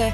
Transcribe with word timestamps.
Yle, 0.00 0.12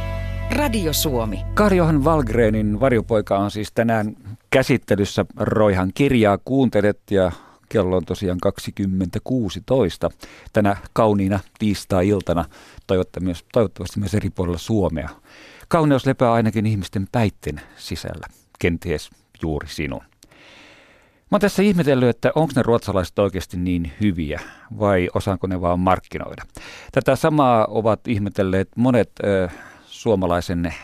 Radio 0.51 0.93
Suomi. 0.93 1.45
Karjohan 1.55 2.05
Valgrenin 2.05 2.81
varjopoika 2.81 3.39
on 3.39 3.51
siis 3.51 3.73
tänään 3.73 4.17
käsittelyssä. 4.51 5.25
Roihan 5.37 5.91
kirjaa 5.95 6.39
kuuntelet 6.45 7.01
ja 7.11 7.33
kello 7.69 7.97
on 7.97 8.05
tosiaan 8.05 8.39
2016 8.39 10.11
tänä 10.53 10.77
kauniina 10.93 11.41
tiistai-iltana, 11.59 12.45
toivottavasti 13.53 14.01
myös, 14.01 14.15
eri 14.15 14.31
puolilla 14.31 14.59
Suomea. 14.59 15.09
Kauneus 15.69 16.07
lepää 16.07 16.33
ainakin 16.33 16.67
ihmisten 16.67 17.07
päitten 17.13 17.61
sisällä, 17.77 18.27
kenties 18.59 19.11
juuri 19.43 19.69
sinun. 19.69 20.03
Mä 21.31 21.35
oon 21.35 21.41
tässä 21.41 21.63
ihmetellyt, 21.63 22.09
että 22.09 22.33
onko 22.35 22.53
ne 22.57 22.63
ruotsalaiset 22.63 23.19
oikeasti 23.19 23.57
niin 23.57 23.93
hyviä 24.01 24.41
vai 24.79 25.09
osaanko 25.15 25.47
ne 25.47 25.61
vaan 25.61 25.81
markkinoida. 25.81 26.43
Tätä 26.93 27.17
samaa 27.17 27.67
ovat 27.67 28.09
ihmetelleet 28.09 28.69
monet 28.77 29.11
ö, 29.25 29.49
suomalaisen 30.03 30.75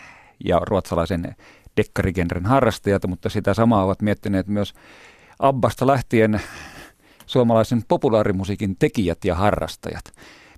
ja 0.44 0.60
ruotsalaisen 0.64 1.36
dekkarigenren 1.76 2.46
harrastajat, 2.46 3.06
mutta 3.08 3.28
sitä 3.28 3.54
samaa 3.54 3.84
ovat 3.84 4.02
miettineet 4.02 4.46
myös 4.46 4.74
Abbasta 5.38 5.86
lähtien 5.86 6.40
suomalaisen 7.26 7.82
populaarimusiikin 7.88 8.76
tekijät 8.76 9.24
ja 9.24 9.34
harrastajat. 9.34 10.04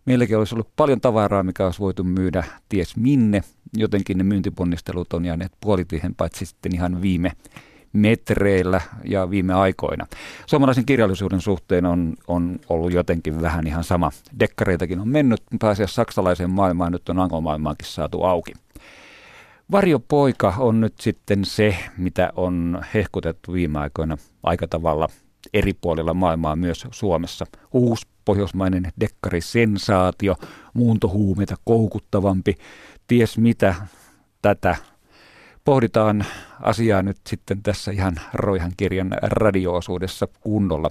Meilläkin 0.05 0.39
olisi 0.39 0.55
ollut 0.55 0.77
paljon 0.77 1.01
tavaraa, 1.01 1.43
mikä 1.43 1.65
olisi 1.65 1.81
voitu 1.81 2.05
myydä 2.05 2.45
ties 2.69 2.97
minne. 2.97 3.43
Jotenkin 3.77 4.19
ne 4.19 4.25
myyntiponnistelut 4.25 5.13
on 5.13 5.25
jääneet 5.25 5.53
puolitiehen, 5.61 6.15
paitsi 6.15 6.47
sitten 6.47 6.75
ihan 6.75 7.03
viime 7.03 7.33
metreillä 7.95 8.81
ja 9.05 9.31
viime 9.31 9.55
aikoina. 9.55 10.07
Suomalaisen 10.47 10.87
kirjallisuuden 10.87 11.41
suhteen 11.41 11.87
on, 11.87 12.15
on 12.29 12.59
ollut 12.69 12.93
jotenkin 12.93 13.41
vähän 13.41 13.67
ihan 13.67 13.85
sama. 13.85 14.11
Dekkareitakin 14.41 15.01
on 15.01 15.09
mennyt, 15.09 15.43
pääasiassa 15.61 15.95
saksalaiseen 15.95 16.51
maailmaan, 16.51 16.93
nyt 16.93 17.09
on 17.09 17.19
anglomaailmaankin 17.19 17.89
saatu 17.89 18.23
auki. 18.23 18.53
Varjopoika 19.71 20.55
on 20.59 20.81
nyt 20.81 20.95
sitten 21.01 21.45
se, 21.45 21.77
mitä 21.99 22.33
on 22.37 22.83
hehkutettu 22.95 23.53
viime 23.53 23.79
aikoina 23.79 24.17
aika 24.43 24.69
tavalla 24.69 25.09
eri 25.55 25.73
puolilla 25.81 26.15
maailmaa 26.15 26.57
myös 26.57 26.87
Suomessa. 26.91 27.47
Uusi 27.73 28.07
pohjoismainen 28.25 28.93
dekkarisensaatio, 29.01 30.37
muuntohuumeita 30.75 31.57
koukuttavampi, 31.65 32.55
ties 33.07 33.39
mitä 33.39 33.75
tätä 34.43 34.77
pohditaan 35.65 36.25
asiaa 36.61 37.03
nyt 37.03 37.17
sitten 37.27 37.63
tässä 37.63 37.91
ihan 37.91 38.21
Roihan 38.35 38.73
kirjan 38.77 39.17
radioosuudessa 39.23 40.29
kunnolla. 40.41 40.91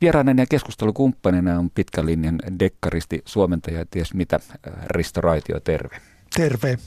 Vierainen 0.00 0.38
ja 0.38 0.46
keskustelukumppanina 0.46 1.58
on 1.58 1.70
pitkän 1.70 2.06
linjan 2.06 2.38
dekkaristi, 2.58 3.22
suomentaja 3.24 3.78
ja 3.78 3.86
ties 3.90 4.14
mitä, 4.14 4.40
Risto 4.86 5.20
Raitio, 5.20 5.60
terve. 5.60 5.96
Terve. 6.36 6.78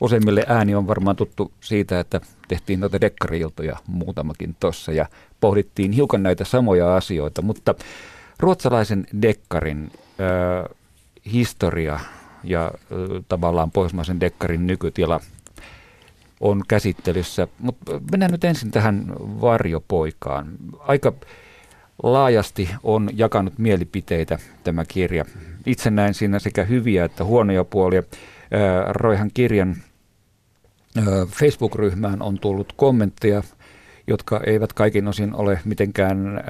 Useimmille 0.00 0.44
ääni 0.48 0.74
on 0.74 0.86
varmaan 0.86 1.16
tuttu 1.16 1.52
siitä, 1.60 2.00
että 2.00 2.20
tehtiin 2.48 2.80
noita 2.80 3.00
dekkari-iltoja 3.00 3.76
muutamakin 3.86 4.56
tuossa 4.60 4.92
ja 4.92 5.06
pohdittiin 5.40 5.92
hiukan 5.92 6.22
näitä 6.22 6.44
samoja 6.44 6.96
asioita, 6.96 7.42
mutta 7.42 7.74
ruotsalaisen 8.38 9.06
dekkarin 9.22 9.90
äh, 9.94 10.76
historia 11.32 12.00
ja 12.44 12.66
äh, 12.66 12.72
tavallaan 13.28 13.70
pohjoismaisen 13.70 14.20
dekkarin 14.20 14.66
nykytila 14.66 15.20
on 16.42 16.62
käsittelyssä. 16.68 17.48
Mutta 17.58 18.00
mennään 18.10 18.32
nyt 18.32 18.44
ensin 18.44 18.70
tähän 18.70 19.06
varjopoikaan. 19.18 20.48
Aika 20.78 21.12
laajasti 22.02 22.70
on 22.82 23.10
jakanut 23.12 23.58
mielipiteitä 23.58 24.38
tämä 24.64 24.84
kirja. 24.84 25.24
Itse 25.66 25.90
näin 25.90 26.14
siinä 26.14 26.38
sekä 26.38 26.64
hyviä 26.64 27.04
että 27.04 27.24
huonoja 27.24 27.64
puolia. 27.64 28.02
Roihan 28.88 29.30
kirjan 29.34 29.76
Facebook-ryhmään 31.26 32.22
on 32.22 32.38
tullut 32.38 32.72
kommentteja, 32.76 33.42
jotka 34.06 34.40
eivät 34.46 34.72
kaikin 34.72 35.08
osin 35.08 35.34
ole 35.34 35.60
mitenkään 35.64 36.44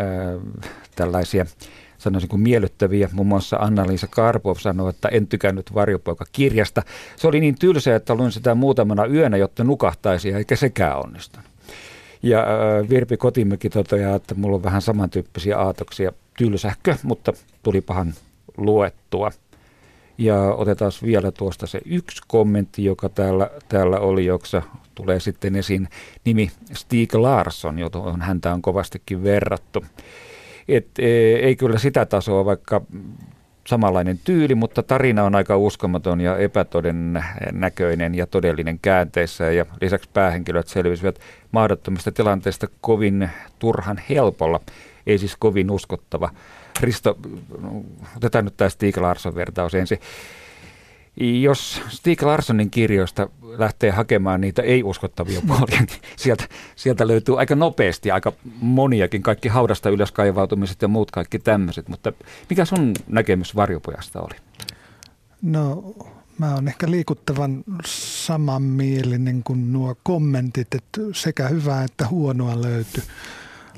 tällaisia 0.97 1.47
sanoisin 2.03 2.29
kuin 2.29 2.43
miellyttäviä. 2.43 3.09
Muun 3.13 3.29
muassa 3.29 3.57
Anna-Liisa 3.57 4.07
Karpov 4.07 4.57
sanoi, 4.57 4.91
että 4.91 5.09
en 5.09 5.27
tykännyt 5.27 5.75
varjopoika-kirjasta. 5.75 6.83
Se 7.17 7.27
oli 7.29 7.41
niin 7.41 7.59
tylsä, 7.59 7.97
että 7.97 8.15
luin 8.15 8.33
sitä 8.33 8.55
muutamana 8.55 9.07
yönä, 9.07 9.37
jotta 9.37 9.65
nukahtaisi, 9.65 10.33
eikä 10.33 10.57
sekään 10.57 10.99
onnistunut. 10.99 11.47
Ja 12.23 12.47
Virpi 12.89 13.17
Kotimäki 13.17 13.71
toteaa, 13.71 14.17
että 14.17 14.35
mulla 14.35 14.57
on 14.57 14.62
vähän 14.62 14.83
samantyyppisiä 14.83 15.59
aatoksia. 15.59 16.12
Tylsähkö, 16.39 16.97
mutta 17.03 17.33
tuli 17.62 17.81
pahan 17.81 18.15
luettua. 18.57 19.31
Ja 20.19 20.43
otetaan 20.43 20.93
vielä 21.05 21.31
tuosta 21.31 21.67
se 21.67 21.81
yksi 21.85 22.23
kommentti, 22.27 22.85
joka 22.85 23.09
täällä, 23.09 23.51
täällä 23.69 23.99
oli, 23.99 24.27
jossa 24.27 24.62
tulee 24.95 25.21
sitten 25.21 25.57
esiin 25.57 25.89
nimi 26.25 26.51
Stig 26.73 27.15
Larsson, 27.15 27.79
johon 27.79 28.21
häntä 28.21 28.53
on 28.53 28.62
kovastikin 28.62 29.23
verrattu. 29.25 29.85
Et, 30.69 30.87
e, 30.99 31.06
ei 31.34 31.56
kyllä 31.56 31.78
sitä 31.78 32.06
tasoa, 32.06 32.45
vaikka 32.45 32.83
samanlainen 33.67 34.19
tyyli, 34.25 34.55
mutta 34.55 34.83
tarina 34.83 35.25
on 35.25 35.34
aika 35.34 35.56
uskomaton 35.56 36.21
ja 36.21 36.39
epätoden 36.39 37.25
näköinen 37.53 38.15
ja 38.15 38.27
todellinen 38.27 38.78
käänteessä. 38.83 39.53
Ja 39.53 39.67
lisäksi 39.81 40.11
päähenkilöt 40.12 40.69
selvisivät 40.69 41.19
mahdottomista 41.53 42.12
tilanteista 42.12 42.67
kovin 42.81 43.31
turhan 43.59 44.00
helpolla, 44.09 44.61
ei 45.06 45.19
siis 45.19 45.37
kovin 45.37 45.71
uskottava. 45.71 46.31
Risto, 46.81 47.19
otetaan 48.17 48.44
nyt 48.44 48.56
tämä 48.56 48.69
Stig 48.69 48.97
Larsson 48.97 49.34
vertaus 49.34 49.75
ensin. 49.75 49.99
Jos 51.17 51.83
Stig 51.89 52.23
Larssonin 52.23 52.71
kirjoista 52.71 53.28
lähtee 53.43 53.91
hakemaan 53.91 54.41
niitä 54.41 54.62
ei-uskottavia 54.62 55.41
puolia, 55.49 55.81
niin 55.81 56.00
sieltä, 56.17 56.45
sieltä 56.77 57.09
löytyy 57.09 57.39
aika 57.39 57.55
nopeasti 57.55 58.11
aika 58.11 58.33
moniakin, 58.61 59.23
kaikki 59.23 59.49
haudasta 59.49 59.91
ylöskaivautumiset 59.91 60.83
ja 60.83 60.89
muut 60.89 61.11
kaikki 61.11 61.39
tämmöiset. 61.39 61.89
Mutta 61.89 62.12
mikä 62.50 62.65
sun 62.65 62.95
näkemys 63.06 63.56
varjopojasta 63.56 64.21
oli? 64.21 64.37
No 65.43 65.95
mä 66.39 66.55
oon 66.55 66.69
ehkä 66.69 66.91
liikuttavan 66.91 67.65
samanmielinen 67.87 69.43
kuin 69.43 69.73
nuo 69.73 69.97
kommentit, 70.03 70.75
että 70.75 71.00
sekä 71.15 71.49
hyvää 71.49 71.84
että 71.84 72.09
huonoa 72.09 72.62
löytyi. 72.62 73.03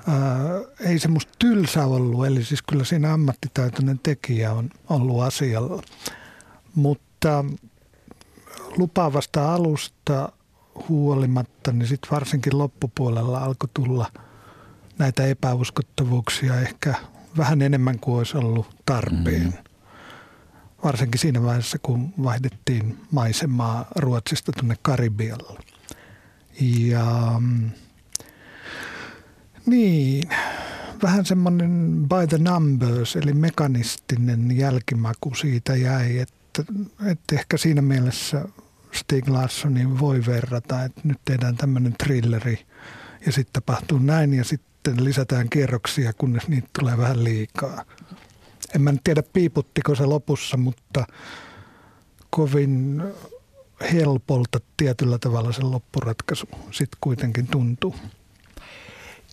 Äh, 0.08 0.90
ei 0.90 0.98
se 0.98 1.08
musta 1.08 1.32
tylsä 1.38 1.86
ollut, 1.86 2.26
eli 2.26 2.44
siis 2.44 2.62
kyllä 2.62 2.84
siinä 2.84 3.12
ammattitaitoinen 3.14 4.00
tekijä 4.02 4.52
on 4.52 4.70
ollut 4.88 5.22
asialla. 5.22 5.82
Mutta 6.74 7.13
mutta 7.24 7.44
lupaavasta 8.76 9.54
alusta 9.54 10.32
huolimatta, 10.88 11.72
niin 11.72 11.88
sitten 11.88 12.10
varsinkin 12.10 12.58
loppupuolella 12.58 13.38
alkoi 13.38 13.68
tulla 13.74 14.12
näitä 14.98 15.26
epäuskottavuuksia 15.26 16.60
ehkä 16.60 16.94
vähän 17.36 17.62
enemmän 17.62 17.98
kuin 17.98 18.18
olisi 18.18 18.36
ollut 18.36 18.66
tarpeen. 18.86 19.42
Mm. 19.42 19.52
Varsinkin 20.84 21.20
siinä 21.20 21.42
vaiheessa, 21.42 21.78
kun 21.78 22.14
vaihdettiin 22.22 22.98
maisemaa 23.10 23.86
Ruotsista 23.96 24.52
tuonne 24.52 24.76
Karibialle. 24.82 25.60
Ja 26.60 27.34
mm, 27.40 27.70
niin, 29.66 30.28
vähän 31.02 31.24
semmoinen 31.24 31.92
by 32.08 32.26
the 32.28 32.38
numbers, 32.38 33.16
eli 33.16 33.32
mekanistinen 33.32 34.56
jälkimaku 34.56 35.34
siitä 35.34 35.76
jäi, 35.76 36.18
että 36.18 36.43
että, 36.58 36.72
että 37.10 37.34
ehkä 37.34 37.56
siinä 37.56 37.82
mielessä 37.82 38.44
Stig 38.92 39.28
Larssonin 39.28 40.00
voi 40.00 40.22
verrata, 40.26 40.84
että 40.84 41.00
nyt 41.04 41.18
tehdään 41.24 41.56
tämmöinen 41.56 41.94
thrilleri 42.02 42.66
ja 43.26 43.32
sitten 43.32 43.52
tapahtuu 43.52 43.98
näin 43.98 44.34
ja 44.34 44.44
sitten 44.44 45.04
lisätään 45.04 45.50
kierroksia, 45.50 46.12
kunnes 46.12 46.48
niitä 46.48 46.68
tulee 46.78 46.98
vähän 46.98 47.24
liikaa. 47.24 47.84
En 48.74 48.82
mä 48.82 48.94
tiedä 49.04 49.22
piiputtiko 49.32 49.94
se 49.94 50.06
lopussa, 50.06 50.56
mutta 50.56 51.06
kovin 52.30 53.02
helpolta 53.92 54.60
tietyllä 54.76 55.18
tavalla 55.18 55.52
se 55.52 55.62
loppuratkaisu 55.62 56.46
sitten 56.70 56.98
kuitenkin 57.00 57.46
tuntuu. 57.46 57.94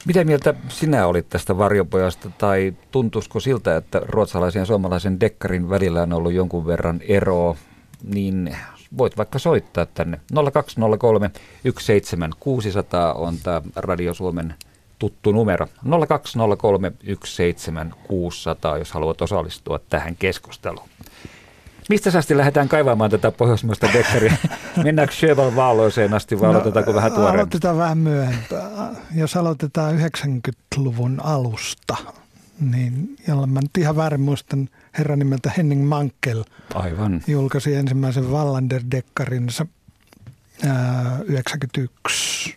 Mitä 0.06 0.24
mieltä 0.24 0.54
sinä 0.70 1.08
olit 1.08 1.30
tästä 1.30 1.58
varjopojasta, 1.58 2.32
tai 2.38 2.74
tuntuisiko 2.92 3.40
siltä, 3.40 3.78
että 3.78 4.02
ruotsalaisen 4.06 4.60
ja 4.60 4.66
suomalaisen 4.66 5.20
dekkarin 5.20 5.70
välillä 5.70 6.02
on 6.02 6.14
ollut 6.14 6.34
jonkun 6.34 6.66
verran 6.66 7.00
eroa, 7.08 7.56
niin 8.04 8.58
voit 8.98 9.18
vaikka 9.18 9.40
soittaa 9.40 9.86
tänne. 9.86 10.20
0203 10.54 11.32
17600 11.80 13.14
on 13.14 13.38
tämä 13.44 13.62
Radio 13.76 14.14
Suomen 14.14 14.56
tuttu 15.00 15.32
numero. 15.32 15.68
0203 16.08 16.92
17600, 17.24 18.78
jos 18.78 18.92
haluat 18.92 19.22
osallistua 19.22 19.80
tähän 19.90 20.16
keskusteluun. 20.16 20.90
Mistä 21.92 22.18
asti 22.18 22.38
lähdetään 22.38 22.70
kaivaamaan 22.70 23.12
tätä 23.12 23.32
pohjoismaista 23.32 23.88
dekkaria? 23.94 24.34
Mennäänkö 24.84 25.14
Cheval 25.14 25.56
Vaaloiseen 25.56 26.14
asti 26.14 26.40
vai 26.40 26.48
no, 26.48 26.52
aloitetaanko 26.52 26.94
vähän 26.94 27.12
tuoreempaa? 27.12 27.40
Aloitetaan 27.42 27.78
vähän 27.78 27.98
myöhempää. 27.98 28.90
Jos 29.16 29.36
aloitetaan 29.38 29.96
90-luvun 29.96 31.20
alusta, 31.24 31.98
niin 32.60 33.16
jolla 33.28 33.48
mä 33.48 33.60
nyt 33.62 33.78
ihan 33.78 33.96
väärin 33.96 34.22
muistan 34.22 34.70
herran 34.98 35.20
nimeltä 35.20 35.52
Henning 35.58 35.88
Mankel 35.88 36.44
Aivan. 36.74 37.22
julkaisi 37.28 37.76
ensimmäisen 37.76 38.24
Wallander-dekkarinsa 38.24 39.66
91, 41.26 42.56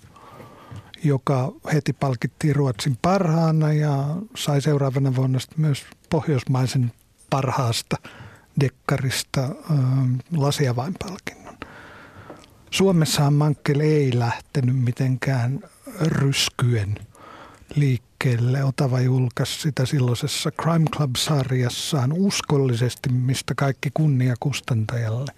joka 1.04 1.52
heti 1.72 1.92
palkittiin 1.92 2.56
Ruotsin 2.56 2.98
parhaana 3.02 3.72
ja 3.72 4.04
sai 4.36 4.60
seuraavana 4.60 5.16
vuonna 5.16 5.38
myös 5.56 5.84
pohjoismaisen 6.10 6.92
parhaasta 7.30 7.96
dekkarista 8.60 9.48
lasiavainpalkinnon. 10.36 11.54
Suomessahan 12.70 13.34
Mankkel 13.34 13.80
ei 13.80 14.18
lähtenyt 14.18 14.76
mitenkään 14.76 15.60
ryskyen 16.00 16.94
liikkeelle. 17.74 18.64
Otava 18.64 19.00
julkaisi 19.00 19.60
sitä 19.60 19.86
silloisessa 19.86 20.50
Crime 20.50 20.84
Club-sarjassaan 20.96 22.12
uskollisesti, 22.12 23.08
mistä 23.08 23.54
kaikki 23.54 23.90
kunnia 23.94 24.34
kustantajalle. 24.40 25.32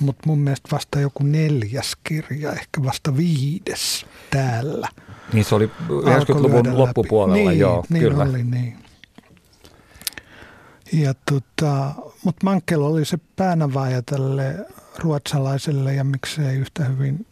Mutta 0.00 0.22
mun 0.26 0.38
mielestä 0.38 0.68
vasta 0.72 1.00
joku 1.00 1.22
neljäs 1.22 1.96
kirja, 2.04 2.52
ehkä 2.52 2.82
vasta 2.82 3.16
viides 3.16 4.06
täällä. 4.30 4.88
Niin 5.32 5.44
se 5.44 5.54
oli 5.54 5.70
90-luvun 5.88 6.78
loppupuolella, 6.78 7.50
niin, 7.50 7.58
joo, 7.58 7.84
niin 7.88 8.02
kyllä. 8.02 8.24
Oli, 8.24 8.44
niin. 8.44 8.78
Ja 10.92 11.14
tota, 11.30 11.94
mutta 12.24 12.44
Mankkel 12.44 12.82
oli 12.82 13.04
se 13.04 13.18
päänavaaja 13.36 14.02
tälle 14.02 14.66
ruotsalaiselle 14.98 15.94
ja 15.94 16.04
miksei 16.04 16.56
yhtä 16.56 16.84
hyvin 16.84 17.26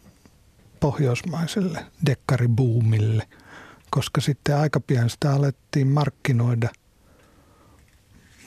pohjoismaiselle 0.79 1.85
dekkaribuumille, 2.05 3.27
koska 3.89 4.21
sitten 4.21 4.57
aika 4.57 4.79
pian 4.79 5.09
sitä 5.09 5.33
alettiin 5.33 5.87
markkinoida 5.87 6.69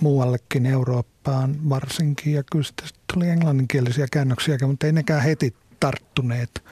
muuallekin 0.00 0.66
Eurooppaan 0.66 1.68
varsinkin 1.68 2.32
ja 2.32 2.42
kyllä 2.52 2.64
sitten 2.64 2.88
tuli 3.14 3.28
englanninkielisiä 3.28 4.06
käännöksiä, 4.12 4.58
mutta 4.66 4.86
ei 4.86 4.92
nekään 4.92 5.22
heti 5.22 5.54
tarttuneet. 5.80 6.64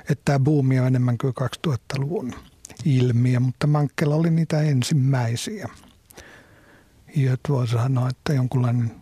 Että 0.00 0.22
tämä 0.24 0.38
buumi 0.38 0.80
on 0.80 0.86
enemmän 0.86 1.18
kuin 1.18 1.34
2000-luvun 1.66 2.34
ilmiö, 2.84 3.40
mutta 3.40 3.66
Mankkella 3.66 4.14
oli 4.14 4.30
niitä 4.30 4.60
ensimmäisiä. 4.60 5.68
Ja 7.16 7.36
voi 7.48 7.68
sanoa, 7.68 8.08
että 8.08 8.32
jonkunlainen 8.32 9.01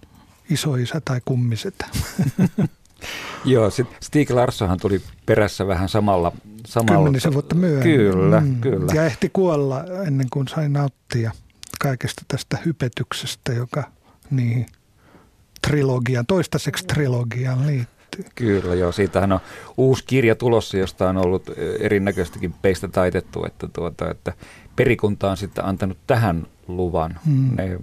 isoisä 0.50 1.00
tai 1.04 1.20
kummisetä. 1.24 1.86
Joo, 3.44 3.70
sitten 3.70 3.96
Stig 4.02 4.30
Larssonhan 4.30 4.78
tuli 4.80 5.02
perässä 5.26 5.66
vähän 5.66 5.88
samalla. 5.88 6.32
samalla 6.66 7.04
Kymmenisen 7.04 7.32
vuotta 7.32 7.54
myöhemmin. 7.54 7.96
Kyllä, 7.96 8.40
mm. 8.40 8.60
kyllä. 8.60 8.92
Ja 8.94 9.04
ehti 9.04 9.30
kuolla 9.32 9.84
ennen 10.06 10.26
kuin 10.32 10.48
sai 10.48 10.68
nauttia 10.68 11.32
kaikesta 11.80 12.22
tästä 12.28 12.58
hypetyksestä, 12.64 13.52
joka 13.52 13.84
niihin 14.30 14.66
trilogiaan, 15.68 16.26
toistaiseksi 16.26 16.84
trilogiaan 16.86 17.66
liittyy. 17.66 18.24
Kyllä, 18.34 18.74
joo. 18.74 18.92
Siitähän 18.92 19.32
on 19.32 19.40
uusi 19.76 20.04
kirja 20.06 20.34
tulossa, 20.34 20.76
josta 20.76 21.08
on 21.08 21.16
ollut 21.16 21.50
erinäköistäkin 21.80 22.54
peistä 22.62 22.88
taitettu, 22.88 23.44
että, 23.46 23.68
tuota, 23.68 24.10
että 24.10 24.32
perikunta 24.76 25.30
on 25.30 25.36
sitten 25.36 25.64
antanut 25.64 25.98
tähän 26.06 26.46
luvan. 26.68 27.18
Hmm. 27.26 27.56
Ne 27.56 27.78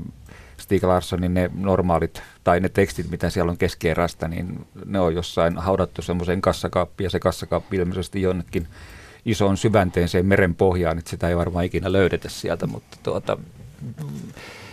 Stig 0.60 0.84
Larssonin 0.84 1.34
ne 1.34 1.52
normaalit 1.54 2.22
tai 2.44 2.60
ne 2.60 2.70
tekstit, 2.70 3.10
mitä 3.12 3.30
siellä 3.30 3.52
on 3.52 3.58
keskeerästä, 3.58 4.28
niin 4.28 4.68
ne 4.86 5.00
on 5.00 5.16
jossain 5.16 5.58
haudattu 5.58 6.02
semmoiseen 6.02 6.42
kassakaappiin 6.42 7.06
ja 7.06 7.10
se 7.10 7.20
kassakaappi 7.20 7.78
ilmeisesti 7.78 8.22
jonnekin 8.22 8.68
isoon 9.26 9.58
syvänteeseen 9.58 10.26
meren 10.26 10.56
pohjaan, 10.56 10.98
että 10.98 11.10
sitä 11.10 11.30
ei 11.30 11.38
varmaan 11.38 11.66
ikinä 11.66 11.92
löydetä 11.92 12.30
sieltä, 12.30 12.68
mutta 12.68 12.98
tuota, 13.04 13.38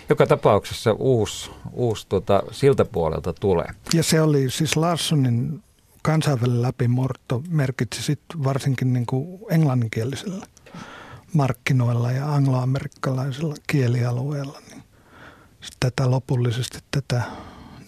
joka 0.08 0.26
tapauksessa 0.26 0.92
uusi, 0.92 1.50
uusi 1.72 2.06
tuota, 2.08 2.42
siltä 2.50 2.84
puolelta 2.84 3.32
tulee. 3.32 3.68
Ja 3.94 4.02
se 4.02 4.20
oli 4.20 4.50
siis 4.50 4.76
Larssonin 4.76 5.62
kansainvälinen 6.02 6.62
läpimurto 6.62 7.42
merkitsi 7.48 8.02
sitten 8.02 8.44
varsinkin 8.44 8.92
niin 8.92 9.06
kuin 9.06 9.40
englanninkielisellä 9.50 10.46
markkinoilla 11.32 12.12
ja 12.12 12.34
angloamerikkalaisella 12.34 13.54
kielialueella. 13.66 14.60
Tätä 15.80 16.10
lopullisesti 16.10 16.78
tätä 16.90 17.22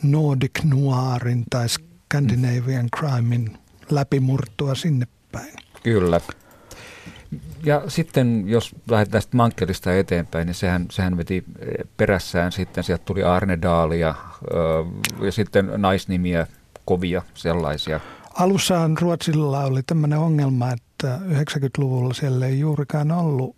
Nordic 0.02 0.64
Noirin 0.64 1.44
tai 1.50 1.66
Scandinavian 1.68 2.88
Crimein 2.96 3.58
läpimurtoa 3.90 4.74
sinne 4.74 5.06
päin. 5.32 5.54
Kyllä. 5.82 6.20
Ja 7.64 7.82
sitten 7.88 8.48
jos 8.48 8.74
lähdetään 8.90 9.22
sitten 9.22 9.36
Mankkelista 9.36 9.94
eteenpäin, 9.94 10.46
niin 10.46 10.54
sehän, 10.54 10.86
sehän 10.90 11.16
veti 11.16 11.44
perässään 11.96 12.52
sitten, 12.52 12.84
sieltä 12.84 13.04
tuli 13.04 13.22
Arne 13.22 13.58
ja, 13.98 14.14
ja 15.22 15.32
sitten 15.32 15.70
naisnimiä, 15.76 16.46
kovia 16.84 17.22
sellaisia. 17.34 18.00
Alussaan 18.34 18.98
Ruotsilla 19.00 19.64
oli 19.64 19.82
tämmöinen 19.82 20.18
ongelma, 20.18 20.72
että 20.72 21.18
90-luvulla 21.28 22.14
siellä 22.14 22.46
ei 22.46 22.58
juurikaan 22.58 23.12
ollut 23.12 23.56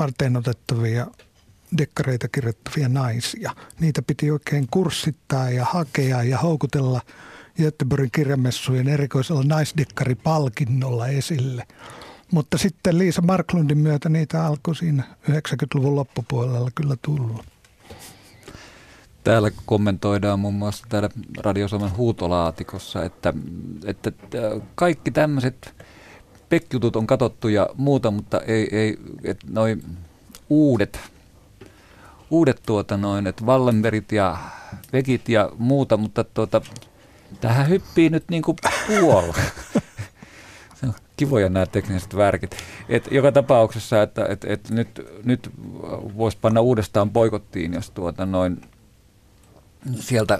varten 0.00 0.36
otettavia 0.36 1.06
dekkareita 1.78 2.28
kirjoittavia 2.28 2.88
naisia. 2.88 3.54
Niitä 3.80 4.02
piti 4.02 4.30
oikein 4.30 4.66
kurssittaa 4.70 5.50
ja 5.50 5.64
hakea 5.64 6.22
ja 6.22 6.38
houkutella 6.38 7.00
Göteborgin 7.62 8.10
kirjamessujen 8.12 8.88
erikoisella 8.88 9.42
naisdekkaripalkinnolla 9.42 11.08
esille. 11.08 11.66
Mutta 12.32 12.58
sitten 12.58 12.98
Liisa 12.98 13.22
Marklundin 13.22 13.78
myötä 13.78 14.08
niitä 14.08 14.46
alkoi 14.46 14.76
siinä 14.76 15.02
90-luvun 15.30 15.96
loppupuolella 15.96 16.70
kyllä 16.74 16.96
tulla. 17.02 17.44
Täällä 19.24 19.50
kommentoidaan 19.66 20.40
muun 20.40 20.54
muassa 20.54 20.86
täällä 20.88 21.08
Radiosomen 21.38 21.96
huutolaatikossa, 21.96 23.04
että, 23.04 23.34
että 23.84 24.12
kaikki 24.74 25.10
tämmöiset 25.10 25.74
pekjutut 26.48 26.96
on 26.96 27.06
katottu 27.06 27.48
ja 27.48 27.68
muuta, 27.74 28.10
mutta 28.10 28.40
ei, 28.40 28.68
ei 28.76 28.96
että 29.24 29.46
noi 29.50 29.78
uudet 30.50 31.11
uudet 32.32 32.62
tuota 32.66 32.96
noin, 32.96 33.26
että 33.26 33.44
Wallenbergit 33.44 34.12
ja 34.12 34.38
Vegit 34.92 35.28
ja 35.28 35.50
muuta, 35.58 35.96
mutta 35.96 36.24
tuota, 36.24 36.60
tähän 37.40 37.68
hyppii 37.68 38.10
nyt 38.10 38.24
niin 38.30 38.42
kuin 38.42 38.56
puola. 38.86 39.34
Se 40.80 40.86
on 40.86 40.94
kivoja 41.16 41.48
nämä 41.48 41.66
tekniset 41.66 42.16
värkit. 42.16 42.56
Et 42.88 43.08
joka 43.10 43.32
tapauksessa, 43.32 44.02
että 44.02 44.26
et, 44.28 44.44
et 44.44 44.70
nyt, 44.70 45.06
nyt 45.24 45.50
voisi 46.16 46.38
panna 46.40 46.60
uudestaan 46.60 47.10
poikottiin, 47.10 47.72
jos 47.72 47.90
tuota 47.90 48.26
noin 48.26 48.60
sieltä, 49.94 50.38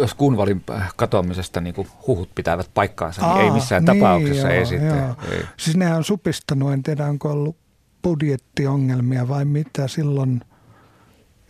jos 0.00 0.14
Kunvalin 0.14 0.64
katoamisesta 0.96 1.60
niin 1.60 1.74
kuin 1.74 1.88
huhut 2.06 2.28
pitävät 2.34 2.70
paikkaansa, 2.74 3.26
Aa, 3.26 3.34
niin 3.34 3.44
ei 3.44 3.50
missään 3.50 3.84
niin, 3.84 3.98
tapauksessa 4.00 4.52
joo, 4.52 4.62
esitä. 4.62 5.14
Ei. 5.30 5.42
Siis 5.56 5.76
nehän 5.76 5.96
on 5.96 6.04
supistanut, 6.04 6.72
en 6.72 6.82
tiedä 6.82 7.06
onko 7.06 7.30
ollut 7.30 7.56
budjettiongelmia 8.02 9.28
vai 9.28 9.44
mitä 9.44 9.88
silloin– 9.88 10.40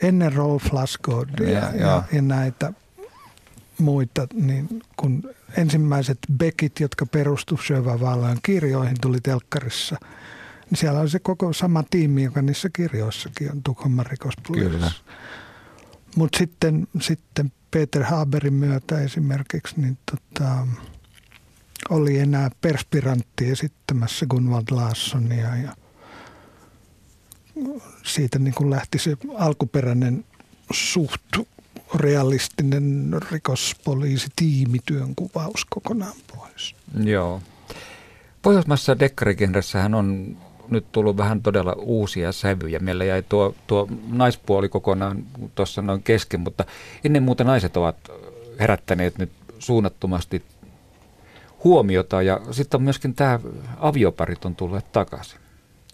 ennen 0.03 0.33
Rolf 0.33 0.73
Lassgårdia 0.73 1.49
ja, 1.49 1.77
ja, 1.77 2.03
ja 2.13 2.23
näitä 2.23 2.73
muita, 3.79 4.27
niin 4.35 4.83
kun 4.97 5.35
ensimmäiset 5.57 6.19
Beckit, 6.39 6.81
jotka 6.81 7.07
perustuivat 7.07 7.65
Sjövä 7.65 7.99
kirjoihin, 8.43 8.97
tuli 9.01 9.21
telkkarissa, 9.21 9.97
niin 10.71 10.79
siellä 10.79 11.01
oli 11.01 11.11
se 11.11 11.19
koko 11.19 11.53
sama 11.53 11.85
tiimi, 11.91 12.23
joka 12.23 12.43
niissä 12.43 12.69
kirjoissakin 12.73 13.51
on 13.51 13.63
Tukholman 13.63 14.07
rikospoliisissa. 14.07 15.05
Mutta 16.17 16.39
sitten, 16.39 16.89
sitten 17.01 17.53
Peter 17.71 18.03
Haberin 18.03 18.55
myötä 18.55 19.01
esimerkiksi, 19.01 19.81
niin 19.81 19.99
tota, 20.11 20.67
oli 21.91 22.19
enää 22.19 22.51
perspirantti 22.61 23.51
esittämässä 23.51 24.27
Gunvald 24.27 24.65
Larssonia 24.71 25.57
ja 25.57 25.77
siitä 28.03 28.39
niin 28.39 28.55
kuin 28.55 28.71
lähti 28.71 28.99
se 28.99 29.17
alkuperäinen 29.35 30.25
suht 30.73 31.37
realistinen 31.95 33.11
rikospoliisitiimityön 33.33 35.15
kuvaus 35.15 35.65
kokonaan 35.65 36.17
pois. 36.37 36.77
Joo. 37.05 37.43
Pohjoismaisessa 38.43 38.99
dekkarikenressähän 38.99 39.95
on 39.95 40.37
nyt 40.69 40.93
tullut 40.93 41.17
vähän 41.17 41.43
todella 41.43 41.73
uusia 41.73 42.33
sävyjä. 42.33 42.79
Meillä 42.79 43.05
jäi 43.05 43.23
tuo, 43.23 43.55
tuo 43.67 43.89
naispuoli 44.09 44.69
kokonaan 44.69 45.25
tuossa 45.55 45.83
noin 45.83 46.03
kesken, 46.03 46.41
mutta 46.41 46.65
ennen 47.05 47.23
muuta 47.23 47.45
naiset 47.45 47.77
ovat 47.77 47.97
herättäneet 48.61 49.19
nyt 49.19 49.33
suunnattomasti 49.59 50.43
huomiota 51.65 52.23
ja 52.23 52.41
sitten 52.51 52.83
myöskin 52.83 53.15
tämä 53.15 53.41
avioparit 53.79 54.45
on 54.45 54.57
tullut 54.57 54.93
takaisin 54.93 55.44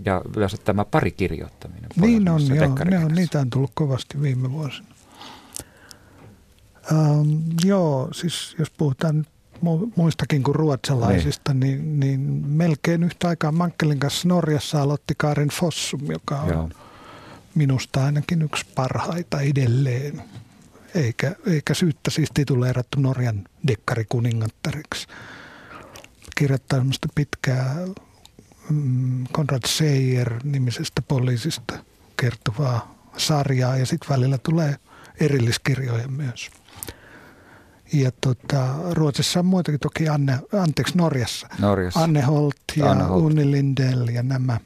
ja 0.04 0.22
yleensä 0.36 0.56
tämä 0.56 0.84
parikirjoittaminen. 0.84 1.90
Niin 1.96 2.28
on, 2.28 2.56
joo, 2.56 2.74
ne 2.84 2.98
on, 2.98 3.12
niitä 3.14 3.40
on 3.40 3.50
tullut 3.50 3.70
kovasti 3.74 4.22
viime 4.22 4.52
vuosina. 4.52 4.88
Ähm, 6.92 7.30
joo, 7.64 8.08
siis 8.12 8.56
jos 8.58 8.70
puhutaan 8.70 9.26
muistakin 9.96 10.42
kuin 10.42 10.54
ruotsalaisista, 10.54 11.54
niin. 11.54 12.00
Niin, 12.00 12.20
niin 12.20 12.46
melkein 12.48 13.02
yhtä 13.02 13.28
aikaa 13.28 13.52
Mankkelin 13.52 13.98
kanssa 13.98 14.28
Norjassa 14.28 14.82
aloitti 14.82 15.14
Kaaren 15.16 15.48
Fossum, 15.48 16.00
joka 16.10 16.40
on 16.40 16.48
joo. 16.48 16.68
minusta 17.54 18.04
ainakin 18.04 18.42
yksi 18.42 18.66
parhaita 18.74 19.40
edelleen. 19.40 20.22
Eikä, 20.94 21.36
eikä 21.46 21.74
syyttä 21.74 22.10
siis 22.10 22.28
tituleerattu 22.34 23.00
Norjan 23.00 23.44
dekkarikuningattariksi 23.66 25.06
kirjoittaa 26.36 26.78
semmoista 26.78 27.08
pitkää 27.14 27.76
Konrad 29.32 29.62
Seyer-nimisestä 29.66 31.02
poliisista 31.08 31.74
kertovaa 32.16 32.94
sarjaa 33.16 33.76
ja 33.76 33.86
sitten 33.86 34.08
välillä 34.08 34.38
tulee 34.38 34.76
erilliskirjoja 35.20 36.08
myös. 36.08 36.50
Ja 37.92 38.10
tota, 38.20 38.66
Ruotsissa 38.90 39.40
on 39.40 39.46
muitakin 39.46 39.80
toki 39.80 40.08
Anne, 40.08 40.38
anteeksi 40.62 40.96
Norjassa. 40.96 41.48
Norjassa. 41.58 42.00
Anne 42.00 42.20
Holt 42.20 42.56
ja 42.76 42.90
Anne 42.90 43.04
Holt. 43.04 43.24
Unni 43.24 43.50
Lindell 43.50 44.08
ja 44.08 44.22
nämä. 44.22 44.60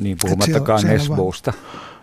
Niin 0.00 0.16
puhumattakaan 0.22 0.90
Esbousta. 0.90 1.52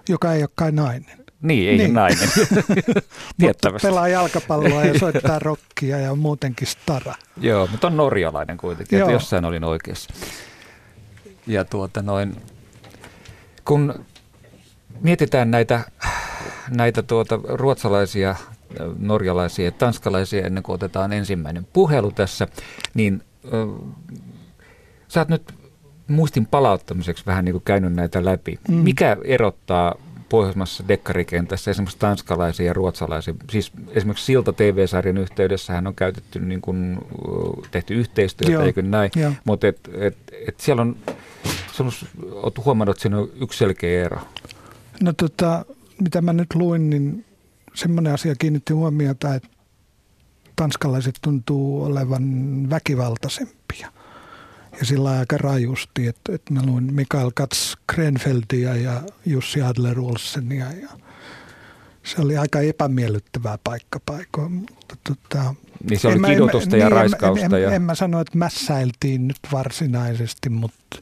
Joka 0.09 0.33
ei 0.33 0.43
ole 0.43 0.49
kai 0.55 0.71
nainen. 0.71 1.23
Niin, 1.41 1.69
ei 1.69 1.77
niin. 1.77 1.93
nainen. 1.93 2.29
mutta 3.37 3.71
pelaa 3.81 4.07
jalkapalloa 4.07 4.83
ja 4.83 4.99
soittaa 4.99 5.39
rockia 5.39 5.97
ja 5.97 6.15
muutenkin 6.15 6.67
stara. 6.67 7.13
Joo, 7.37 7.67
mutta 7.67 7.87
on 7.87 7.97
norjalainen 7.97 8.57
kuitenkin, 8.57 8.99
että 8.99 9.11
jossain 9.11 9.45
olin 9.45 9.63
oikeassa. 9.63 10.13
Ja 11.47 11.65
tuota 11.65 12.01
noin, 12.01 12.35
kun 13.65 14.05
mietitään 15.01 15.51
näitä, 15.51 15.81
näitä 16.69 17.01
tuota 17.03 17.39
ruotsalaisia, 17.43 18.35
norjalaisia 18.99 19.65
ja 19.65 19.71
tanskalaisia 19.71 20.45
ennen 20.45 20.63
kuin 20.63 20.73
otetaan 20.73 21.13
ensimmäinen 21.13 21.67
puhelu 21.73 22.11
tässä, 22.11 22.47
niin 22.93 23.21
ö, 23.53 23.67
sä 25.07 25.21
oot 25.21 25.29
nyt 25.29 25.53
muistin 26.07 26.45
palauttamiseksi 26.45 27.25
vähän 27.25 27.45
niin 27.45 27.53
kuin 27.53 27.63
käynyt 27.65 27.93
näitä 27.93 28.25
läpi. 28.25 28.59
Mm. 28.67 28.75
Mikä 28.75 29.17
erottaa 29.23 29.95
pohjoismassa 30.29 30.83
dekkarikentässä 30.87 31.71
esimerkiksi 31.71 31.99
tanskalaisia 31.99 32.65
ja 32.65 32.73
ruotsalaisia. 32.73 33.33
Siis 33.49 33.71
esimerkiksi 33.89 34.25
Silta 34.25 34.53
TV-sarjan 34.53 35.17
yhteydessä 35.17 35.73
hän 35.73 35.87
on 35.87 35.95
käytetty 35.95 36.39
niin 36.39 36.61
kuin, 36.61 36.97
tehty 37.71 37.93
yhteistyötä, 37.93 38.51
Joo. 38.51 38.63
eikö 38.63 38.81
näin? 38.81 39.11
Joo. 39.15 39.31
Mutta 39.43 39.67
et, 39.67 39.89
et, 39.93 40.17
et 40.47 40.59
siellä 40.59 40.81
on, 40.81 40.95
olet 42.31 42.65
huomannut, 42.65 42.95
että 42.95 43.01
siinä 43.01 43.17
on 43.17 43.29
yksi 43.41 43.57
selkeä 43.59 44.05
ero. 44.05 44.21
No 45.01 45.13
tota, 45.13 45.65
mitä 46.01 46.21
mä 46.21 46.33
nyt 46.33 46.55
luin, 46.55 46.89
niin 46.89 47.25
semmoinen 47.73 48.13
asia 48.13 48.35
kiinnitti 48.35 48.73
huomiota, 48.73 49.35
että 49.35 49.49
tanskalaiset 50.55 51.15
tuntuu 51.21 51.83
olevan 51.83 52.23
väkivaltaisempia– 52.69 53.91
ja 54.79 54.85
sillä 54.85 55.11
aika 55.11 55.37
rajusti, 55.37 56.07
että, 56.07 56.35
että 56.35 56.53
mä 56.53 56.59
luin 56.65 56.93
Mikael 56.93 57.31
Katz 57.35 57.73
Krenfeldia 57.93 58.75
ja 58.75 59.01
Jussi 59.25 59.61
Adler 59.61 59.99
Olsenia 59.99 60.71
ja 60.71 60.89
se 62.03 62.21
oli 62.21 62.37
aika 62.37 62.61
epämiellyttävää 62.61 63.57
paikka 63.63 63.99
paikoin. 64.05 64.51
Mutta 64.51 64.95
tota, 65.03 65.55
niin 65.89 65.99
se 65.99 66.07
oli 66.07 66.15
en 66.15 66.25
kidutusta 66.25 66.77
ja 66.77 66.85
niin, 66.85 66.91
raiskausta. 66.91 67.45
En, 67.45 67.53
en, 67.53 67.61
ja... 67.61 67.67
en, 67.67 67.73
en 67.73 67.81
mä 67.81 67.95
sano, 67.95 68.19
että 68.19 68.37
mässäiltiin 68.37 69.27
nyt 69.27 69.39
varsinaisesti, 69.51 70.49
mutta, 70.49 70.97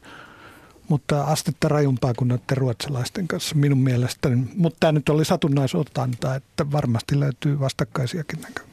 mutta 0.88 1.24
astetta 1.24 1.68
rajumpaa 1.68 2.14
kuin 2.14 2.28
noiden 2.28 2.56
ruotsalaisten 2.56 3.28
kanssa 3.28 3.54
minun 3.54 3.78
mielestäni. 3.78 4.36
Mutta 4.54 4.76
tämä 4.80 4.92
nyt 4.92 5.08
oli 5.08 5.24
satunnaisotanta, 5.24 6.34
että 6.34 6.72
varmasti 6.72 7.20
löytyy 7.20 7.60
vastakkaisiakin 7.60 8.40
näkökulmia. 8.40 8.72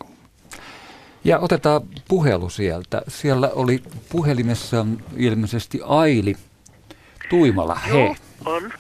Ja 1.24 1.40
otetaan 1.40 1.82
puhelu 2.08 2.50
sieltä. 2.50 3.02
Siellä 3.08 3.50
oli 3.56 3.84
puhelimessa 4.10 4.86
ilmeisesti 5.18 5.80
Aili 5.86 6.36
Tuimala. 7.30 7.76
Hei. 7.76 8.06
Joo, 8.06 8.16
on. 8.46 8.74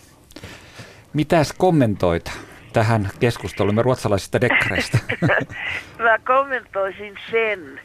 Mitäs 1.13 1.53
kommentoit 1.57 2.31
tähän 2.73 3.09
keskusteluun 3.19 3.85
ruotsalaisista 3.85 4.41
dekkareista? 4.41 4.97
mä 6.03 6.17
kommentoisin 6.27 7.15
sen, 7.31 7.81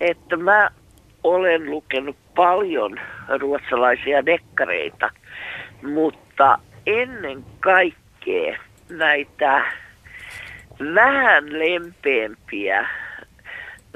että 0.00 0.36
mä 0.36 0.70
olen 1.24 1.70
lukenut 1.70 2.16
paljon 2.34 3.00
ruotsalaisia 3.40 4.26
dekkareita, 4.26 5.10
mutta 5.82 6.58
ennen 6.86 7.44
kaikkea 7.60 8.58
näitä 8.90 9.64
vähän 10.94 11.58
lempeämpiä 11.58 12.88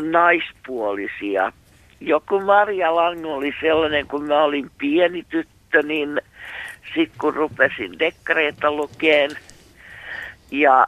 naispuolisia. 0.00 1.52
Joku 2.00 2.40
Maria 2.40 2.94
Lang 2.94 3.26
oli 3.26 3.54
sellainen, 3.60 4.06
kun 4.06 4.24
mä 4.24 4.42
olin 4.42 4.70
pieni 4.78 5.24
tyttö, 5.28 5.82
niin 5.82 6.20
sitten 6.94 7.18
kun 7.20 7.34
rupesin 7.34 7.98
dekkareita 7.98 8.72
lukeen 8.72 9.30
ja 10.50 10.86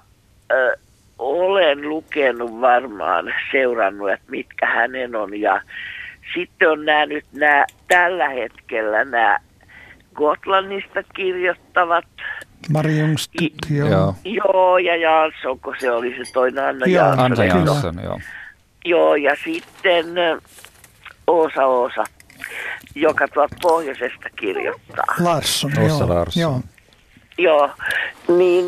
ö, 0.52 0.76
olen 1.18 1.88
lukenut 1.88 2.60
varmaan, 2.60 3.34
seurannut, 3.52 4.10
että 4.10 4.30
mitkä 4.30 4.66
hänen 4.66 5.16
on 5.16 5.40
ja 5.40 5.60
sitten 6.34 6.70
on 6.70 6.84
nämä 6.84 7.06
nyt 7.06 7.24
nämä 7.32 7.64
tällä 7.88 8.28
hetkellä 8.28 9.04
nämä 9.04 9.38
Gotlannista 10.14 11.02
kirjoittavat. 11.14 12.04
Mari 12.72 12.98
Jungstedt, 12.98 13.54
joo. 13.70 14.14
Joo, 14.24 14.78
ja 14.78 14.96
Jansson, 14.96 15.60
kun 15.60 15.74
se 15.78 15.90
oli 15.90 16.10
se 16.10 16.32
toinen 16.32 16.64
Anna 16.64 16.86
joo, 16.86 17.06
Jansson. 17.06 17.24
Anna 17.24 17.44
Jansson, 17.44 18.00
joo. 18.04 18.20
Joo, 18.84 19.14
ja 19.14 19.36
sitten 19.44 20.06
Oosa 21.26 21.66
Oosa, 21.66 22.04
joka 22.94 23.28
tuolta 23.28 23.56
pohjoisesta 23.62 24.28
kirjoittaa. 24.36 25.04
Larsson, 25.20 25.72
joo. 25.76 26.08
Larsson. 26.08 26.42
Joo. 26.42 26.60
joo, 27.38 27.70
niin 28.28 28.66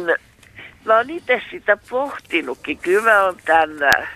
mä 0.84 0.96
oon 0.96 1.10
itse 1.10 1.42
sitä 1.50 1.76
pohtinutkin. 1.90 2.78
Kyllä 2.78 3.02
mä 3.02 3.24
oon 3.24 3.36
tämän, 3.44 4.08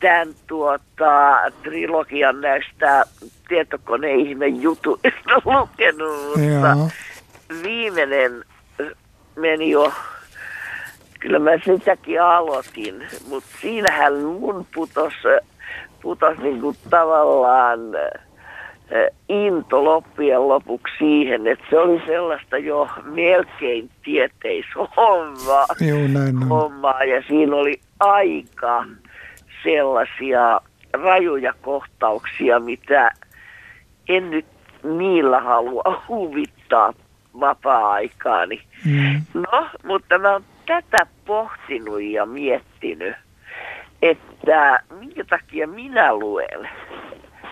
tämän 0.00 0.28
tuota, 0.46 1.40
trilogian 1.62 2.40
näistä 2.40 3.04
tietokoneihmeen 3.48 4.62
jutuista 4.62 5.42
lukenut, 5.44 6.26
mutta 6.26 6.76
joo. 6.76 6.88
viimeinen 7.62 8.44
meni 9.36 9.70
jo 9.70 9.92
kyllä 11.20 11.38
mä 11.38 11.50
sitäkin 11.64 12.22
aloitin, 12.22 13.06
mutta 13.28 13.50
siinähän 13.60 14.14
mun 14.14 14.66
putos, 14.74 15.14
putos 16.02 16.38
niin 16.38 16.60
kuin 16.60 16.76
tavallaan 16.90 17.80
into 19.28 19.84
loppujen 19.84 20.48
lopuksi 20.48 20.94
siihen, 20.98 21.46
että 21.46 21.64
se 21.70 21.78
oli 21.78 22.02
sellaista 22.06 22.58
jo 22.58 22.88
melkein 23.04 23.90
tieteishommaa. 24.04 25.66
Joo, 25.80 26.08
näin 26.08 26.48
hommaa, 26.48 27.04
ja 27.04 27.22
siinä 27.28 27.56
oli 27.56 27.80
aika 28.00 28.84
sellaisia 29.62 30.60
rajuja 30.92 31.54
kohtauksia, 31.62 32.60
mitä 32.60 33.10
en 34.08 34.30
nyt 34.30 34.46
niillä 34.82 35.40
halua 35.40 36.02
huvittaa 36.08 36.92
vapaa-aikaani. 37.40 38.62
Mm. 38.84 39.22
No, 39.34 39.68
mutta 39.84 40.18
mä 40.18 40.32
oon 40.32 40.44
tätä 40.66 41.06
pohtinut 41.26 42.02
ja 42.02 42.26
miettinyt, 42.26 43.16
että 44.02 44.82
minkä 45.00 45.24
takia 45.24 45.66
minä 45.66 46.14
luen 46.14 46.68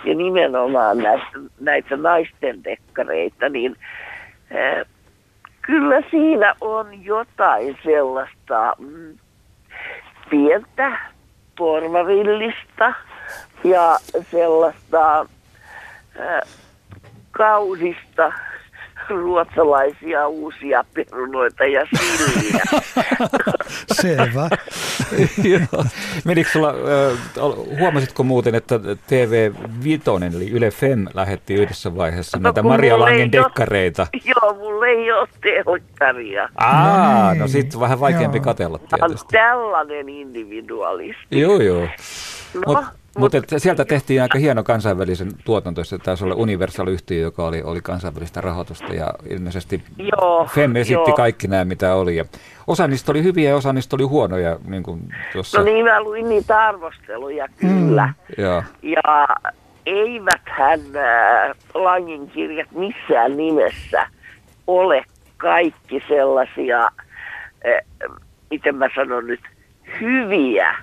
ja 0.04 0.14
nimenomaan 0.14 0.98
näistä, 0.98 1.38
näitä 1.60 1.96
naisten 1.96 2.64
dekkareita, 2.64 3.48
niin 3.48 3.76
äh, 4.54 4.86
kyllä 5.62 6.02
siinä 6.10 6.54
on 6.60 7.04
jotain 7.04 7.78
sellaista 7.84 8.72
mm, 8.78 9.18
pientä 10.30 10.98
porvarillista 11.58 12.94
ja 13.64 13.98
sellaista 14.30 15.20
äh, 15.20 16.40
kausista 17.30 18.32
ruotsalaisia 19.08 20.28
uusia 20.28 20.84
perunoita 20.94 21.64
ja 21.64 21.86
silliä. 21.96 22.62
Selvä. 24.00 24.48
Menikö 26.24 26.50
sulla, 26.50 26.74
huomasitko 27.78 28.22
muuten, 28.22 28.54
että 28.54 28.80
TV 29.06 29.52
Vitonen 29.84 30.34
eli 30.34 30.50
Yle 30.50 30.70
Fem 30.70 31.06
lähetti 31.14 31.54
yhdessä 31.54 31.96
vaiheessa 31.96 32.38
no, 32.38 32.42
näitä 32.42 32.62
Maria 32.62 32.98
Langen 32.98 33.32
dekkareita? 33.32 34.06
Joo, 34.24 34.54
mulla 34.54 34.86
ei 34.86 35.12
ole 35.12 35.28
telkkaria. 35.40 36.48
Aa, 36.56 37.24
no, 37.24 37.30
niin. 37.30 37.40
no 37.40 37.48
sitten 37.48 37.80
vähän 37.80 38.00
vaikeampi 38.00 38.38
joo. 38.38 38.44
katella 38.44 38.78
tietysti. 38.78 39.32
tällainen 39.32 40.08
individualisti. 40.08 41.40
Joo, 41.40 41.60
joo. 41.60 41.88
No, 42.54 42.62
Mut, 42.66 42.84
mutta 43.18 43.58
sieltä 43.58 43.84
tehtiin 43.84 44.22
aika 44.22 44.38
hieno 44.38 44.62
kansainvälisen 44.62 45.30
tuotanto, 45.44 45.84
se 45.84 45.98
taisi 45.98 46.24
olla 46.24 46.34
Universal-yhtiö, 46.34 47.20
joka 47.20 47.46
oli, 47.46 47.62
oli 47.62 47.80
kansainvälistä 47.80 48.40
rahoitusta 48.40 48.94
ja 48.94 49.14
ilmeisesti 49.30 49.82
joo, 49.98 50.48
FEM 50.54 50.76
esitti 50.76 51.10
joo. 51.10 51.16
kaikki 51.16 51.48
nämä, 51.48 51.64
mitä 51.64 51.94
oli. 51.94 52.16
Ja 52.16 52.24
osa 52.66 52.86
niistä 52.86 53.12
oli 53.12 53.22
hyviä 53.22 53.50
ja 53.50 53.56
osa 53.56 53.72
niistä 53.72 53.96
oli 53.96 54.02
huonoja. 54.02 54.58
Niin 54.64 54.82
kuin 54.82 55.00
tuossa. 55.32 55.58
No 55.58 55.64
niin, 55.64 55.84
mä 55.84 56.02
luin 56.02 56.28
niitä 56.28 56.60
arvosteluja 56.60 57.48
kyllä. 57.60 58.06
Mm. 58.06 58.44
Ja, 58.44 58.62
ja 58.82 59.26
eiväthän 59.86 60.80
äh, 60.80 61.56
Langin 61.74 62.30
kirjat 62.30 62.72
missään 62.72 63.36
nimessä 63.36 64.06
ole 64.66 65.04
kaikki 65.36 66.02
sellaisia, 66.08 66.82
äh, 66.84 68.10
miten 68.50 68.74
mä 68.74 68.88
sanon 68.94 69.26
nyt, 69.26 69.40
hyviä 70.00 70.74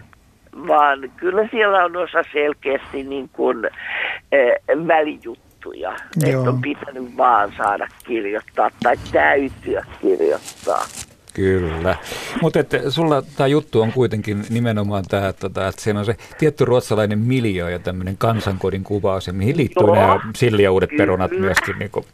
vaan 0.67 1.11
kyllä 1.17 1.47
siellä 1.51 1.85
on 1.85 1.97
osa 1.97 2.23
selkeästi 2.33 3.03
niin 3.03 3.29
kuin, 3.29 3.65
äh, 3.65 4.87
välijuttuja. 4.87 5.95
Että 6.25 6.39
on 6.39 6.61
pitänyt 6.61 7.17
vaan 7.17 7.53
saada 7.57 7.87
kirjoittaa 8.07 8.71
tai 8.83 8.95
täytyä 9.11 9.85
kirjoittaa. 10.01 10.85
Kyllä. 11.33 11.95
Mutta 12.41 12.59
sulla 12.89 13.21
tämä 13.21 13.47
juttu 13.47 13.81
on 13.81 13.91
kuitenkin 13.91 14.43
nimenomaan 14.49 15.03
tämä, 15.09 15.27
että, 15.27 15.39
tota, 15.39 15.67
että 15.67 15.81
siinä 15.81 15.99
on 15.99 16.05
se 16.05 16.15
tietty 16.37 16.65
ruotsalainen 16.65 17.19
miljo 17.19 17.69
ja 17.69 17.79
tämmöinen 17.79 18.17
kansankodin 18.17 18.83
kuvaus, 18.83 19.27
ja 19.27 19.33
mihin 19.33 19.57
liittyy 19.57 19.87
Joo, 19.87 19.95
nämä 19.95 20.19
silliaudet 20.35 20.89
perunat 20.97 21.31
myöskin 21.31 21.79
niin 21.79 21.91
kuin 21.91 22.05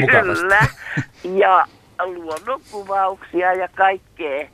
Kyllä. 0.00 0.66
Ja 1.24 1.66
luonnonkuvauksia 2.04 3.54
ja 3.54 3.68
kaikkea, 3.68 4.48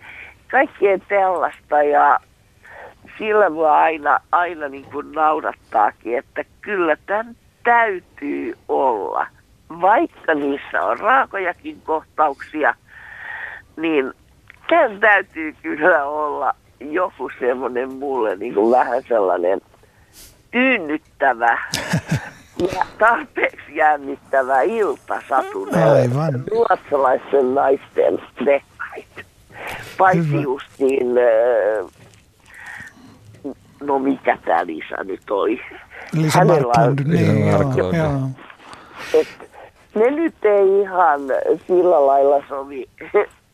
kaikkea 0.51 0.99
tällaista. 1.09 1.83
Ja 1.83 2.19
sillä 3.21 3.55
voi 3.55 3.71
aina, 3.71 4.19
aina 4.33 4.69
niin 4.69 4.85
kuin 4.85 5.13
naurattaakin, 5.13 6.19
että 6.19 6.45
kyllä 6.61 6.97
tämän 7.07 7.37
täytyy 7.65 8.55
olla. 8.69 9.27
Vaikka 9.81 10.35
niissä 10.35 10.83
on 10.83 10.99
raakojakin 10.99 11.81
kohtauksia– 11.85 12.75
niin 13.81 14.13
sen 14.69 15.01
täytyy 15.01 15.55
kyllä 15.63 16.05
olla 16.05 16.55
joku 16.81 17.31
semmoinen 17.41 17.93
mulle 17.93 18.37
niin 18.37 18.55
kuin 18.55 18.71
vähän 18.71 19.03
sellainen 19.09 19.61
tyynnyttävä 20.51 21.59
ja 22.75 22.87
tarpeeksi 22.99 23.77
jännittävä 23.77 24.63
ilta 24.63 25.23
satunen. 25.29 25.89
Aivan. 25.89 26.45
Ruotsalaisten 26.51 27.55
naisten 27.55 28.19
dekkarit. 28.45 29.27
Paitsi 29.99 30.43
justiin, 30.43 31.15
no 31.15 31.21
mikä 34.03 34.39
tämä 34.45 34.67
Lisa 34.67 35.05
nyt 35.05 35.31
oli? 35.31 35.61
Lisa 36.13 36.45
Marklund, 36.45 36.99
niin 37.07 37.49
joo, 37.77 37.93
joo. 37.93 38.29
Et 39.15 39.51
ne 39.95 40.11
nyt 40.11 40.35
ei 40.45 40.81
ihan 40.81 41.21
sillä 41.67 42.07
lailla 42.07 42.45
sovi 42.49 42.89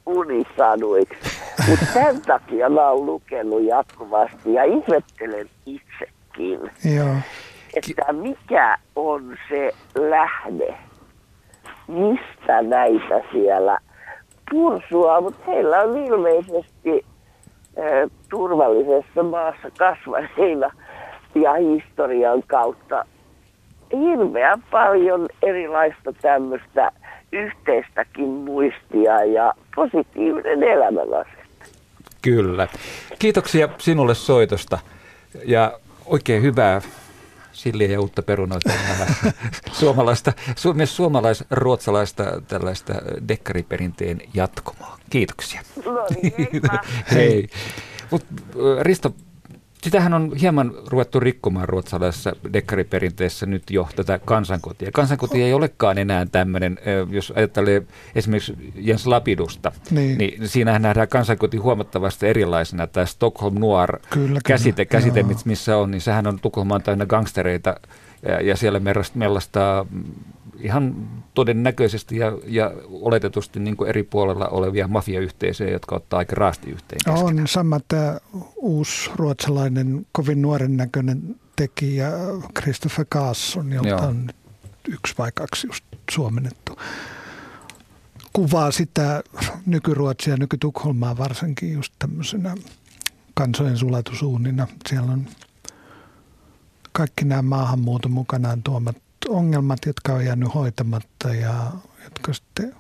unisanuiksi. 0.07 1.15
Mutta 1.69 1.87
sen 1.87 2.23
takia 2.23 2.69
mä 2.69 2.91
oon 2.91 3.07
lukenut 3.07 3.63
jatkuvasti 3.65 4.55
ja 4.55 4.65
ihmettelen 4.65 5.51
itsekin, 5.67 6.61
Joo. 6.97 7.15
että 7.75 8.13
mikä 8.13 8.79
on 8.97 9.37
se 9.49 9.73
lähde, 9.95 10.75
mistä 11.89 12.63
näitä 12.63 13.21
siellä 13.33 13.79
pursua, 14.51 15.21
mutta 15.21 15.45
heillä 15.47 15.81
on 15.81 15.97
ilmeisesti 15.97 17.05
turvallisessa 18.31 19.23
maassa 19.23 19.71
kasvaneina 19.79 20.71
ja 21.35 21.55
historian 21.55 22.43
kautta 22.47 23.05
hirveän 23.93 24.63
paljon 24.71 25.29
erilaista 25.43 26.13
tämmöistä 26.23 26.93
yhteistäkin 27.33 28.29
muistia 28.29 29.25
ja 29.25 29.53
positiivinen 29.75 30.63
elämänasenne. 30.63 31.47
Kyllä. 32.23 32.69
Kiitoksia 33.19 33.69
sinulle 33.79 34.15
soitosta 34.15 34.79
ja 35.45 35.73
oikein 36.07 36.43
hyvää 36.43 36.81
silliä 37.57 37.89
ja 37.89 38.01
uutta 38.01 38.23
perunoita 38.23 38.73
suomalaista, 39.81 40.33
myös 40.75 40.97
suomalais-ruotsalaista 40.97 42.25
tällaista 42.49 42.95
dekkariperinteen 43.29 44.21
jatkumoa. 44.35 44.99
Kiitoksia. 45.11 45.63
No 45.85 46.07
niin, 46.23 46.63
Hei. 47.15 47.49
Mut, 48.11 48.27
Risto, 48.81 49.15
Sitähän 49.87 50.15
on 50.15 50.33
hieman 50.41 50.73
ruvettu 50.87 51.21
rikkomaan 51.21 51.69
ruotsalaisessa 51.69 52.33
dekkariperinteessä 52.53 53.47
nyt 53.47 53.63
jo 53.71 53.89
tätä 53.97 54.19
kansankotia. 54.25 54.91
Kansankoti 54.93 55.43
ei 55.43 55.53
olekaan 55.53 55.99
enää 55.99 56.27
tämmöinen, 56.33 56.79
jos 57.11 57.33
ajattelee 57.37 57.83
esimerkiksi 58.15 58.73
Jens 58.75 59.07
Lapidusta, 59.07 59.73
niin, 59.91 60.19
niin 60.19 60.49
siinähän 60.49 60.83
nähdään 60.83 61.09
kansankoti 61.09 61.57
huomattavasti 61.57 62.27
erilaisena. 62.27 62.87
Tämä 62.87 63.07
Stockholm 63.07 63.55
Noir 63.61 63.99
kyllä, 64.11 64.41
käsite, 64.45 64.85
kyllä. 64.85 65.01
käsite 65.01 65.25
missä 65.45 65.77
on, 65.77 65.91
niin 65.91 66.01
sehän 66.01 66.27
on 66.27 66.41
Tukholmaan 66.41 66.83
täynnä 66.83 67.07
gangstereita 67.07 67.77
ja, 68.29 68.41
ja 68.41 68.57
siellä 68.57 68.81
mellastaa 69.15 69.87
ihan 70.61 71.09
todennäköisesti 71.35 72.17
ja, 72.17 72.33
ja 72.47 72.73
oletetusti 72.89 73.61
niin 73.61 73.77
kuin 73.77 73.89
eri 73.89 74.03
puolella 74.03 74.49
olevia 74.49 74.89
mafiayhteisöjä, 74.89 75.71
jotka 75.71 75.97
ottaa 75.97 76.19
aika 76.19 76.37
raasti 76.37 76.71
yhteen 76.71 77.01
keskenään. 77.05 77.41
On 77.41 77.49
sama 77.49 77.81
tämä 77.89 78.19
uusi 78.57 79.11
ruotsalainen, 79.17 80.07
kovin 80.13 80.43
nuoren 80.43 80.77
näköinen 80.77 81.37
tekijä 81.57 82.11
Christopher 82.59 83.05
Carlson, 83.05 83.73
jolta 83.73 83.89
Joo. 83.89 84.01
on 84.01 84.29
yksi 84.89 85.15
vai 85.19 85.31
kaksi 85.35 85.67
just 85.67 85.85
suomennettu. 86.11 86.79
Kuvaa 88.33 88.71
sitä 88.71 89.23
nykyruotsia 89.67 90.37
nykytukholmaa 90.37 91.19
varsinkin 91.19 91.73
just 91.73 91.93
tämmöisenä 91.99 92.55
kansojen 93.35 93.77
sulatusuunina. 93.77 94.67
Siellä 94.89 95.13
on 95.13 95.27
kaikki 96.93 97.25
nämä 97.25 97.43
maahanmuuton 97.43 98.13
mukanaan 98.13 98.63
tuomat 98.63 98.97
ongelmat, 99.29 99.79
jotka 99.87 100.13
on 100.13 100.25
jäänyt 100.25 100.55
hoitamatta 100.55 101.35
ja 101.35 101.73
jotka 102.05 102.33
sitten 102.33 102.75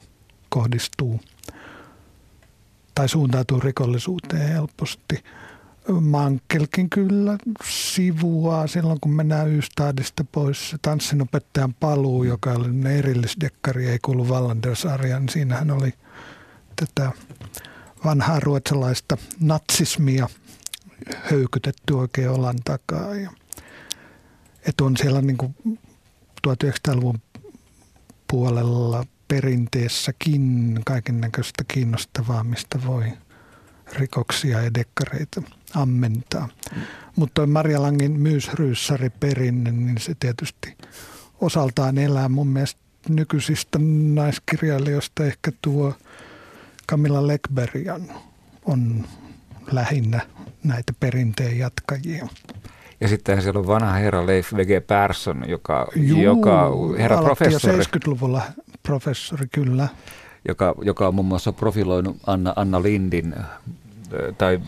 kohdistuu 0.48 1.20
tai 2.94 3.08
suuntautuu 3.08 3.60
rikollisuuteen 3.60 4.48
helposti. 4.48 5.24
Mankelkin 6.00 6.90
kyllä 6.90 7.38
sivua 7.64 8.66
silloin, 8.66 9.00
kun 9.00 9.12
mennään 9.12 9.48
Ystadista 9.48 10.24
pois. 10.32 10.76
Tanssinopettajan 10.82 11.74
paluu, 11.74 12.24
joka 12.24 12.52
oli 12.52 12.94
erillisdekkari, 12.98 13.88
ei 13.88 13.98
kuulu 14.02 14.28
Wallander-sarjaan, 14.28 15.22
niin 15.22 15.32
siinähän 15.32 15.70
oli 15.70 15.92
tätä 16.76 17.12
vanhaa 18.04 18.40
ruotsalaista 18.40 19.16
natsismia 19.40 20.28
höykytetty 21.30 21.94
oikein 21.94 22.30
olan 22.30 22.56
takaa. 22.64 23.14
Ja, 23.14 23.30
että 24.68 24.84
on 24.84 24.96
siellä 24.96 25.22
niin 25.22 25.36
kuin 25.36 25.56
1900-luvun 26.46 27.20
puolella 28.30 29.04
perinteessäkin 29.28 30.80
kaiken 30.84 31.20
näköistä 31.20 31.64
kiinnostavaa, 31.68 32.44
mistä 32.44 32.78
voi 32.86 33.12
rikoksia 33.92 34.62
ja 34.62 34.74
dekkareita 34.74 35.42
ammentaa. 35.74 36.48
Mm. 36.74 36.82
Mutta 37.16 37.34
tuo 37.34 37.46
Marja 37.46 37.82
Langin 37.82 38.20
myysryyssari 38.20 39.10
perinne, 39.10 39.72
niin 39.72 39.98
se 39.98 40.14
tietysti 40.20 40.76
osaltaan 41.40 41.98
elää 41.98 42.28
mun 42.28 42.48
mielestä 42.48 42.80
nykyisistä 43.08 43.78
naiskirjailijoista 44.14 45.24
ehkä 45.24 45.52
tuo 45.62 45.94
Camilla 46.88 47.26
Lekberg 47.26 47.86
on 48.64 49.06
lähinnä 49.72 50.20
näitä 50.64 50.92
perinteen 51.00 51.58
jatkajia. 51.58 52.28
Ja 53.00 53.08
sitten 53.08 53.42
siellä 53.42 53.60
on 53.60 53.66
vanha 53.66 53.92
herra 53.92 54.26
Leif 54.26 54.52
V.G. 54.52 54.86
Persson, 54.86 55.44
joka, 55.48 55.86
Juu, 55.96 56.22
joka 56.22 56.70
herra 56.98 57.22
professori. 57.22 57.78
70-luvulla 57.78 58.42
professori, 58.82 59.46
kyllä. 59.52 59.88
Joka, 60.48 60.74
joka 60.82 61.08
on 61.08 61.14
muun 61.14 61.26
muassa 61.26 61.52
profiloinut 61.52 62.16
Anna, 62.26 62.52
Anna 62.56 62.82
Lindin, 62.82 63.34
tai 64.38 64.60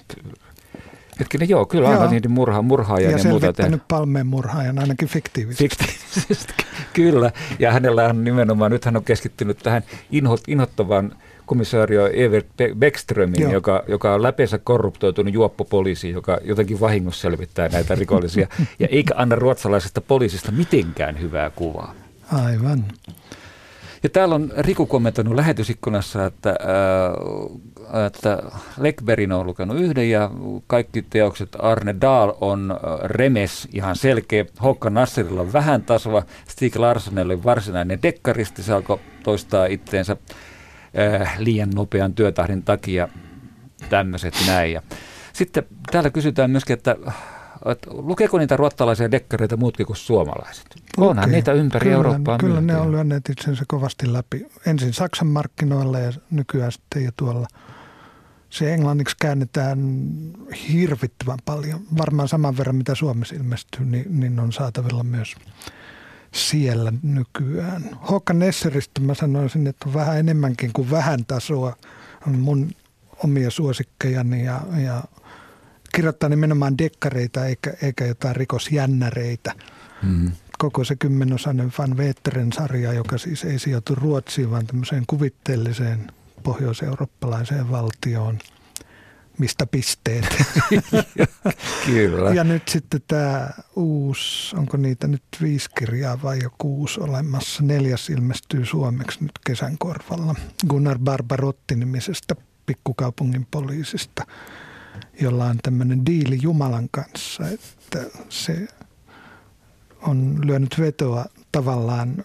Hetkinen, 1.21 1.49
joo, 1.49 1.67
kyllä. 1.67 1.89
Anna 1.89 2.11
Lindin 2.11 2.31
murha, 2.31 2.63
murhaajan 2.63 3.13
ja, 3.13 3.19
ja 3.19 3.25
muuta. 3.25 3.47
Ja 3.47 3.79
Palmeen 3.89 4.27
murhaajan, 4.27 4.79
ainakin 4.79 5.09
fiktiivisesti. 5.09 5.69
Fiktiivisesti, 5.69 6.55
kyllä. 6.93 7.33
Ja 7.59 7.73
hänellä 7.73 8.05
on 8.05 8.25
nimenomaan, 8.25 8.71
nyt 8.71 8.85
hän 8.85 8.97
on 8.97 9.05
keskittynyt 9.05 9.59
tähän 9.59 9.83
inhot, 10.11 10.41
inhottavaan 10.49 11.13
komissaario 11.49 12.07
Evert 12.13 12.47
Beckströmin, 12.79 13.51
joka, 13.51 13.83
joka 13.89 14.15
on 14.15 14.23
läpeensä 14.23 14.59
korruptoitunut 14.59 15.35
juoppopoliisi, 15.35 16.11
joka 16.11 16.39
jotenkin 16.45 16.81
vahingossa 16.81 17.21
selvittää 17.21 17.69
näitä 17.69 17.95
rikollisia, 17.95 18.49
ja 18.79 18.89
eikä 18.91 19.15
anna 19.17 19.37
ruotsalaisesta 19.37 20.01
poliisista 20.01 20.53
mitenkään 20.53 21.21
hyvää 21.21 21.51
kuvaa. 21.51 21.95
Aivan. 22.33 22.85
Ja 24.03 24.09
täällä 24.09 24.35
on 24.35 24.53
Riku 24.57 24.87
kommentoinut 24.87 25.35
lähetysikkunassa, 25.35 26.27
että, 26.27 26.57
ää, 27.93 28.07
että 28.07 28.43
Lekberin 28.79 29.33
on 29.33 29.47
lukenut 29.47 29.77
yhden 29.77 30.11
ja 30.11 30.31
kaikki 30.67 31.03
teokset 31.03 31.49
Arne 31.59 31.95
Dahl 32.01 32.33
on 32.41 32.79
remes 33.05 33.69
ihan 33.73 33.97
selkeä. 33.97 34.45
Hokka 34.63 34.91
Nasserilla 34.91 35.41
on 35.41 35.53
vähän 35.53 35.83
tasoa, 35.83 36.23
Stig 36.49 36.77
Larssonelle 36.77 37.35
on 37.35 37.45
varsinainen 37.45 38.03
dekkaristi, 38.03 38.63
se 38.63 38.73
alkoi 38.73 38.99
toistaa 39.23 39.67
itteensä 39.67 40.17
äh, 40.99 41.39
liian 41.39 41.71
nopean 41.71 42.15
työtahdin 42.15 42.63
takia 42.63 43.09
tämmöiset 43.91 44.35
näin. 44.47 44.73
Ja 44.73 44.83
sitten 45.33 45.67
täällä 45.93 46.11
kysytään 46.11 46.51
myöskin, 46.51 46.75
että, 46.75 46.97
että 47.67 47.91
lukeeko 47.91 48.39
niitä 48.39 48.57
ruottalaisia 48.57 49.11
dekkareita 49.11 49.57
muutkin 49.57 49.87
kuin 49.87 49.97
suomalaiset? 49.97 50.67
Lukee. 50.97 51.11
Onhan 51.11 51.31
niitä 51.31 51.53
ympäri 51.53 51.85
kyllä, 51.85 51.97
Eurooppaa 51.97 52.39
Kyllä 52.39 52.55
myyntiä. 52.55 52.77
ne 52.77 52.81
on 52.83 52.93
lyönneet 52.93 53.29
itsensä 53.29 53.65
kovasti 53.69 54.13
läpi. 54.13 54.47
Ensin 54.67 54.93
Saksan 54.93 55.29
markkinoilla 55.29 55.99
ja 55.99 56.13
nykyään 56.31 56.73
sitten 56.73 57.05
jo 57.05 57.11
tuolla 57.17 57.47
se 58.51 58.75
englanniksi 58.75 59.17
käännetään 59.21 59.79
hirvittävän 60.73 61.39
paljon. 61.45 61.81
Varmaan 61.99 62.29
saman 62.29 62.57
verran, 62.57 62.77
mitä 62.77 62.95
Suomessa 62.95 63.35
ilmestyy, 63.35 63.85
niin, 63.87 64.21
niin 64.21 64.41
on 64.41 64.53
saatavilla 64.53 65.05
myös 65.05 65.37
siellä 66.33 66.93
nykyään. 67.03 67.91
Håkan 68.11 68.39
Nesseristä 68.39 69.01
mä 69.01 69.15
sanoisin, 69.15 69.67
että 69.67 69.89
on 69.89 69.95
vähän 69.95 70.19
enemmänkin 70.19 70.73
kuin 70.73 70.91
vähän 70.91 71.25
tasoa. 71.25 71.77
On 72.27 72.39
mun 72.39 72.71
omia 73.25 73.51
suosikkejani 73.51 74.45
ja, 74.45 74.61
ja 74.85 75.05
kirjoittaa 75.95 76.29
nimenomaan 76.29 76.79
dekkareita 76.79 77.47
eikä, 77.47 77.75
eikä 77.83 78.07
jotain 78.07 78.37
rikosjännäreitä. 78.37 79.53
Mm. 80.03 80.33
Koko 80.59 80.85
se 80.85 80.97
kymmenosainen 80.97 81.73
Van 81.79 81.97
Veteren 81.97 82.53
sarja, 82.53 82.93
joka 82.93 83.19
siis 83.19 83.45
ei 83.45 83.59
sijoitu 83.59 83.95
Ruotsiin, 83.95 84.51
vaan 84.51 84.67
tämmöiseen 84.67 85.05
kuvitteelliseen 85.07 86.13
pohjois-eurooppalaiseen 86.43 87.71
valtioon, 87.71 88.39
mistä 89.39 89.67
pisteet. 89.67 90.27
Kyllä. 91.87 92.31
Ja 92.31 92.45
nyt 92.45 92.69
sitten 92.69 93.01
tämä 93.09 93.51
uusi, 93.77 94.57
onko 94.57 94.77
niitä 94.77 95.07
nyt 95.07 95.23
viisi 95.43 95.71
kirjaa 95.79 96.23
vai 96.23 96.39
jo 96.43 96.51
kuusi 96.59 97.01
olemassa. 97.01 97.63
Neljäs 97.63 98.11
ilmestyy 98.11 98.67
suomeksi 98.67 99.19
nyt 99.21 99.39
kesän 99.47 99.79
korvalla. 99.79 100.35
Gunnar 100.69 100.99
Barbarotti-nimisestä 100.99 102.35
pikkukaupungin 102.67 103.47
poliisista, 103.51 104.27
jolla 105.21 105.45
on 105.45 105.59
tämmöinen 105.63 106.07
diili 106.07 106.39
Jumalan 106.43 106.89
kanssa, 106.91 107.49
että 107.49 108.05
se 108.29 108.69
on 110.03 110.39
lyönyt 110.45 110.75
vetoa 110.81 111.25
tavallaan 111.53 112.25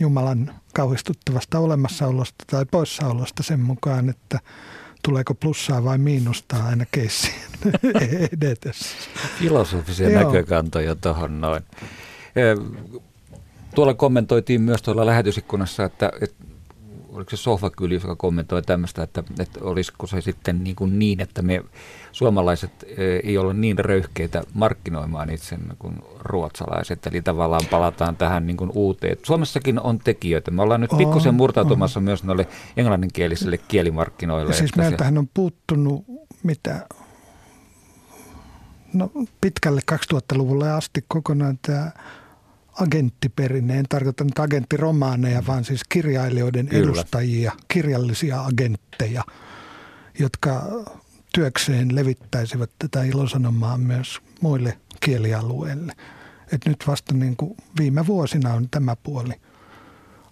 Jumalan 0.00 0.54
kauhistuttavasta 0.74 1.58
olemassaolosta 1.58 2.44
tai 2.50 2.66
poissaolosta 2.70 3.42
sen 3.42 3.60
mukaan, 3.60 4.08
että 4.08 4.38
tuleeko 5.06 5.34
plussaa 5.34 5.84
vai 5.84 5.98
miinusta 5.98 6.64
aina 6.64 6.84
keissiin 6.90 7.34
edetessä. 8.32 8.86
Filosofisia 9.38 10.10
Joo. 10.10 10.22
näkökantoja 10.22 10.94
tuohon 10.94 11.40
noin. 11.40 11.62
Tuolla 13.74 13.94
kommentoitiin 13.94 14.60
myös 14.60 14.82
tuolla 14.82 15.06
lähetysikkunassa, 15.06 15.84
että, 15.84 16.12
että 16.20 16.44
oliko 17.16 17.30
se 17.30 17.36
Sohvakyli, 17.36 17.94
joka 17.94 18.16
kommentoi 18.16 18.62
tämmöistä, 18.62 19.02
että, 19.02 19.24
että 19.38 19.60
olisiko 19.62 20.06
se 20.06 20.20
sitten 20.20 20.64
niin, 20.64 20.76
kuin 20.76 20.98
niin 20.98 21.20
että 21.20 21.42
me 21.42 21.62
suomalaiset 22.12 22.70
eh, 22.86 23.20
ei 23.24 23.38
ole 23.38 23.54
niin 23.54 23.78
röyhkeitä 23.78 24.42
markkinoimaan 24.54 25.30
itse 25.30 25.58
kuin 25.78 25.94
ruotsalaiset, 26.18 27.06
eli 27.06 27.22
tavallaan 27.22 27.66
palataan 27.70 28.16
tähän 28.16 28.46
niin 28.46 28.56
kuin 28.56 28.70
uuteen. 28.74 29.16
Suomessakin 29.22 29.80
on 29.80 29.98
tekijöitä. 29.98 30.50
Me 30.50 30.62
ollaan 30.62 30.80
nyt 30.80 30.92
on, 30.92 30.98
pikkusen 30.98 31.34
murtautumassa 31.34 32.00
on. 32.00 32.04
myös 32.04 32.24
noille 32.24 32.48
englanninkielisille 32.76 33.58
kielimarkkinoille. 33.58 34.50
Ja 34.50 34.56
siis 34.58 34.76
meiltähän 34.76 35.14
se... 35.14 35.18
on 35.18 35.28
puuttunut 35.34 36.04
mitä 36.42 36.86
no, 38.92 39.10
pitkälle 39.40 39.80
2000-luvulle 39.92 40.72
asti 40.72 41.04
kokonaan 41.08 41.58
tämä 41.66 41.92
agenttiperinne. 42.80 43.78
En 43.78 43.84
tarkoita 43.88 44.24
nyt 44.24 44.38
agenttiromaaneja, 44.38 45.46
vaan 45.46 45.64
siis 45.64 45.84
kirjailijoiden 45.88 46.66
Kyllä. 46.66 46.84
edustajia, 46.84 47.52
kirjallisia 47.68 48.44
agentteja, 48.44 49.24
jotka 50.18 50.62
työkseen 51.34 51.94
levittäisivät 51.94 52.70
tätä 52.78 53.02
ilosanomaa 53.02 53.78
myös 53.78 54.20
muille 54.40 54.78
kielialueille. 55.00 55.92
Et 56.52 56.66
nyt 56.66 56.84
vasta 56.86 57.14
niin 57.14 57.36
kuin 57.36 57.56
viime 57.78 58.06
vuosina 58.06 58.54
on 58.54 58.68
tämä 58.70 58.96
puoli 58.96 59.32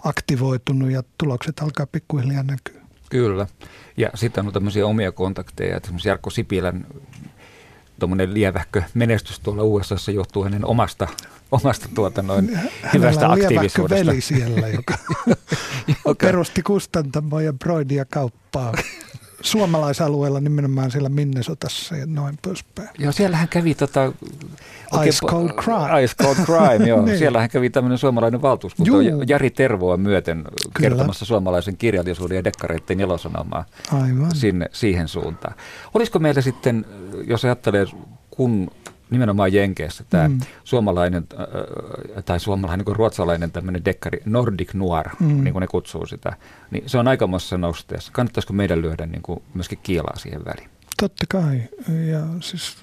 aktivoitunut 0.04 0.90
ja 0.90 1.02
tulokset 1.18 1.61
alkaa 1.61 1.87
pikkuhiljaa 1.87 2.42
näkyä. 2.42 2.80
Kyllä. 3.11 3.46
Ja 3.96 4.11
sitten 4.14 4.46
on 4.46 4.52
tämmöisiä 4.52 4.87
omia 4.87 5.12
kontakteja. 5.12 5.76
Esimerkiksi 5.76 6.09
Jarkko 6.09 6.30
Sipilän 6.30 6.87
tuommoinen 7.98 8.35
lievähkö 8.35 8.83
menestys 8.94 9.40
tuolla 9.40 9.62
USA 9.62 9.94
johtuu 10.14 10.44
hänen 10.44 10.66
omasta, 10.66 11.09
omasta 11.52 11.88
tuota 11.94 12.22
noin 12.22 12.59
hyvästä 12.94 13.33
aktiivisuudesta. 13.33 14.07
veli 14.07 14.20
siellä, 14.20 14.68
joka, 14.68 14.94
joka 16.07 16.26
perusti 16.26 16.62
kustantamoja 16.62 17.52
broidia 17.52 18.04
kauppaa 18.04 18.72
suomalaisalueella 19.44 20.40
nimenomaan 20.40 20.90
siellä 20.90 21.09
Minnesotassa 21.09 21.96
ja 21.96 22.07
noin 22.07 22.38
poispäin. 22.42 22.88
Joo, 22.98 23.12
siellähän 23.12 23.48
kävi 23.48 23.74
tota... 23.74 24.12
Ice 25.07 25.26
Cold 25.26 25.48
Crime. 25.48 26.02
Ice 26.04 26.14
Cold 26.22 26.37
Crime, 26.37 26.88
joo. 26.88 27.02
niin. 27.04 27.18
Siellähän 27.18 27.50
kävi 27.50 27.70
tämmöinen 27.70 27.98
suomalainen 27.98 28.42
valtuuskunta 28.42 28.90
Juu. 28.90 29.22
Jari 29.26 29.50
Tervoa 29.50 29.96
myöten 29.96 30.44
Kyllä. 30.74 30.88
kertomassa 30.88 31.24
suomalaisen 31.24 31.76
kirjallisuuden 31.76 32.37
ja 32.37 32.44
dekkareiden 32.44 33.00
ilosanomaa 33.00 33.64
Aivan. 33.92 34.35
Sinne, 34.35 34.70
siihen 34.72 35.09
suuntaan. 35.09 35.54
Olisiko 35.94 36.18
meillä 36.18 36.40
sitten, 36.40 36.85
jos 37.26 37.44
ajattelee, 37.44 37.87
kun 38.30 38.70
nimenomaan 39.10 39.52
Jenkeissä 39.52 40.04
tämä 40.10 40.28
mm. 40.28 40.40
suomalainen 40.64 41.26
äh, 41.34 42.24
tai 42.24 42.40
suomalainen 42.40 42.84
kuin 42.84 42.96
ruotsalainen 42.96 43.50
tämmöinen 43.50 43.84
dekkari, 43.84 44.20
Nordic 44.24 44.74
Noir, 44.74 45.08
mm. 45.20 45.44
niin 45.44 45.52
kuin 45.52 45.60
ne 45.60 45.66
kutsuu 45.66 46.06
sitä, 46.06 46.36
niin 46.70 46.84
se 46.86 46.98
on 46.98 47.08
aikamoisessa 47.08 47.58
nosteessa. 47.58 48.12
Kannattaisiko 48.12 48.52
meidän 48.52 48.82
lyödä 48.82 49.06
niin 49.06 49.22
kuin 49.22 49.42
myöskin 49.54 49.78
kiilaa 49.82 50.16
siihen 50.16 50.44
väliin? 50.44 50.70
Totta 51.00 51.24
kai. 51.28 51.62
Ja 52.10 52.20
siis 52.40 52.76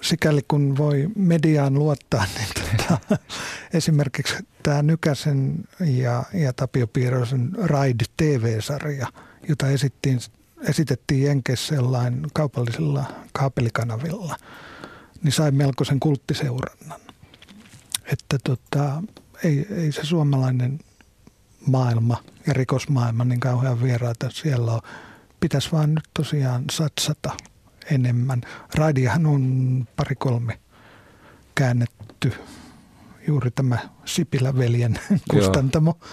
sikäli 0.00 0.40
kun 0.48 0.76
voi 0.76 1.08
mediaan 1.16 1.74
luottaa, 1.74 2.24
niin 2.38 2.48
tota, 2.78 3.16
esimerkiksi 3.78 4.34
tämä 4.62 4.82
Nykäsen 4.82 5.54
ja, 5.80 6.24
ja 6.34 6.52
Tapio 6.52 6.86
Piirosen 6.86 7.50
Ride 7.64 8.04
TV-sarja, 8.16 9.06
jota 9.48 9.68
esittiin, 9.68 10.18
esitettiin 10.68 11.22
Jenkeissä 11.22 11.74
jollain 11.74 12.26
kaupallisilla 12.34 13.04
kaapelikanavilla– 13.32 14.36
niin 15.24 15.32
sai 15.32 15.50
melkoisen 15.50 16.00
kulttiseurannan. 16.00 17.00
Että 18.12 18.38
tota, 18.44 19.02
ei, 19.44 19.66
ei 19.70 19.92
se 19.92 20.04
suomalainen 20.04 20.80
maailma 21.66 22.22
ja 22.46 22.52
rikosmaailma 22.52 23.24
niin 23.24 23.40
kauhean 23.40 23.82
vieraita 23.82 24.30
siellä 24.30 24.72
on. 24.72 24.80
Pitäisi 25.40 25.72
vaan 25.72 25.94
nyt 25.94 26.08
tosiaan 26.14 26.64
satsata 26.70 27.32
enemmän. 27.90 28.40
Raidiahan 28.74 29.26
on 29.26 29.86
pari-kolme 29.96 30.60
käännetty 31.54 32.32
juuri 33.28 33.50
tämä 33.50 33.78
Sipilä-veljen 34.04 34.98
kustantamo. 35.30 35.98
Joo. 36.00 36.10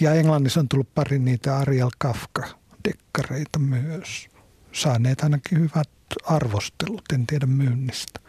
Ja 0.00 0.14
Englannissa 0.14 0.60
on 0.60 0.68
tullut 0.68 0.94
pari 0.94 1.18
niitä 1.18 1.56
Ariel 1.56 1.90
Kafka-dekkareita 1.98 3.58
myös. 3.58 4.28
Saaneet 4.72 5.20
ainakin 5.20 5.58
hyvät 5.58 5.88
arvostelut, 6.24 7.02
en 7.12 7.26
tiedä 7.26 7.46
myynnistä. 7.46 8.20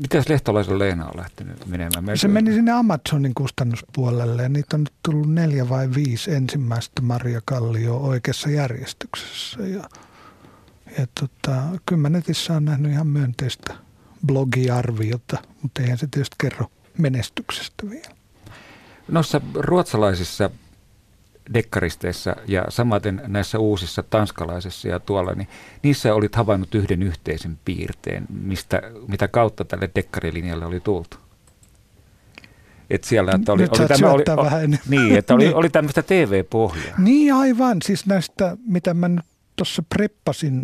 Mitäs 0.00 0.28
lehtolaisen 0.28 0.78
Leena 0.78 1.06
on 1.06 1.16
lähtenyt 1.16 1.66
menemään? 1.66 2.04
Me... 2.04 2.16
Se 2.16 2.28
meni 2.28 2.52
sinne 2.52 2.72
Amazonin 2.72 3.34
kustannuspuolelle 3.34 4.42
ja 4.42 4.48
niitä 4.48 4.76
on 4.76 4.80
nyt 4.80 4.92
tullut 5.02 5.34
neljä 5.34 5.68
vai 5.68 5.88
viisi 5.94 6.34
ensimmäistä 6.34 7.02
Maria 7.02 7.40
Kallio 7.44 7.96
oikeassa 7.96 8.50
järjestyksessä. 8.50 9.62
Ja, 9.62 9.88
ja 10.98 11.06
tota, 11.20 11.62
kyllä 11.86 12.02
mä 12.02 12.08
netissä 12.08 12.52
on 12.52 12.64
nähnyt 12.64 12.92
ihan 12.92 13.06
myönteistä 13.06 13.74
blogiarviota, 14.26 15.38
mutta 15.62 15.82
eihän 15.82 15.98
se 15.98 16.08
tietysti 16.10 16.36
kerro 16.40 16.66
menestyksestä 16.98 17.90
vielä. 17.90 18.16
Noissa 19.08 19.40
ruotsalaisissa 19.54 20.50
dekkaristeissa 21.54 22.36
ja 22.46 22.64
samaten 22.68 23.22
näissä 23.26 23.58
uusissa 23.58 24.02
tanskalaisissa 24.02 24.88
ja 24.88 25.00
tuolla, 25.00 25.32
niin 25.32 25.48
niissä 25.82 26.14
olit 26.14 26.34
havainnut 26.34 26.74
yhden 26.74 27.02
yhteisen 27.02 27.58
piirteen, 27.64 28.26
mistä, 28.42 28.82
mitä 29.08 29.28
kautta 29.28 29.64
tälle 29.64 29.90
dekkarilinjalle 29.94 30.66
oli 30.66 30.80
tultu. 30.80 31.16
Et 32.90 33.04
siellä, 33.04 33.32
että 33.32 33.52
oli, 33.52 33.62
Nyt 33.62 33.78
oli, 33.78 33.88
tämä, 33.88 34.10
oli, 34.10 34.24
vähän 34.36 34.78
niin, 34.88 35.16
että 35.16 35.34
oli, 35.34 35.44
niin. 35.44 35.56
oli 35.56 35.70
tämmöistä 35.70 36.02
TV-pohjaa. 36.02 36.98
Niin 36.98 37.34
aivan, 37.34 37.82
siis 37.82 38.06
näistä, 38.06 38.56
mitä 38.66 38.94
mä 38.94 39.08
nyt 39.08 39.24
tuossa 39.56 39.82
preppasin 39.88 40.62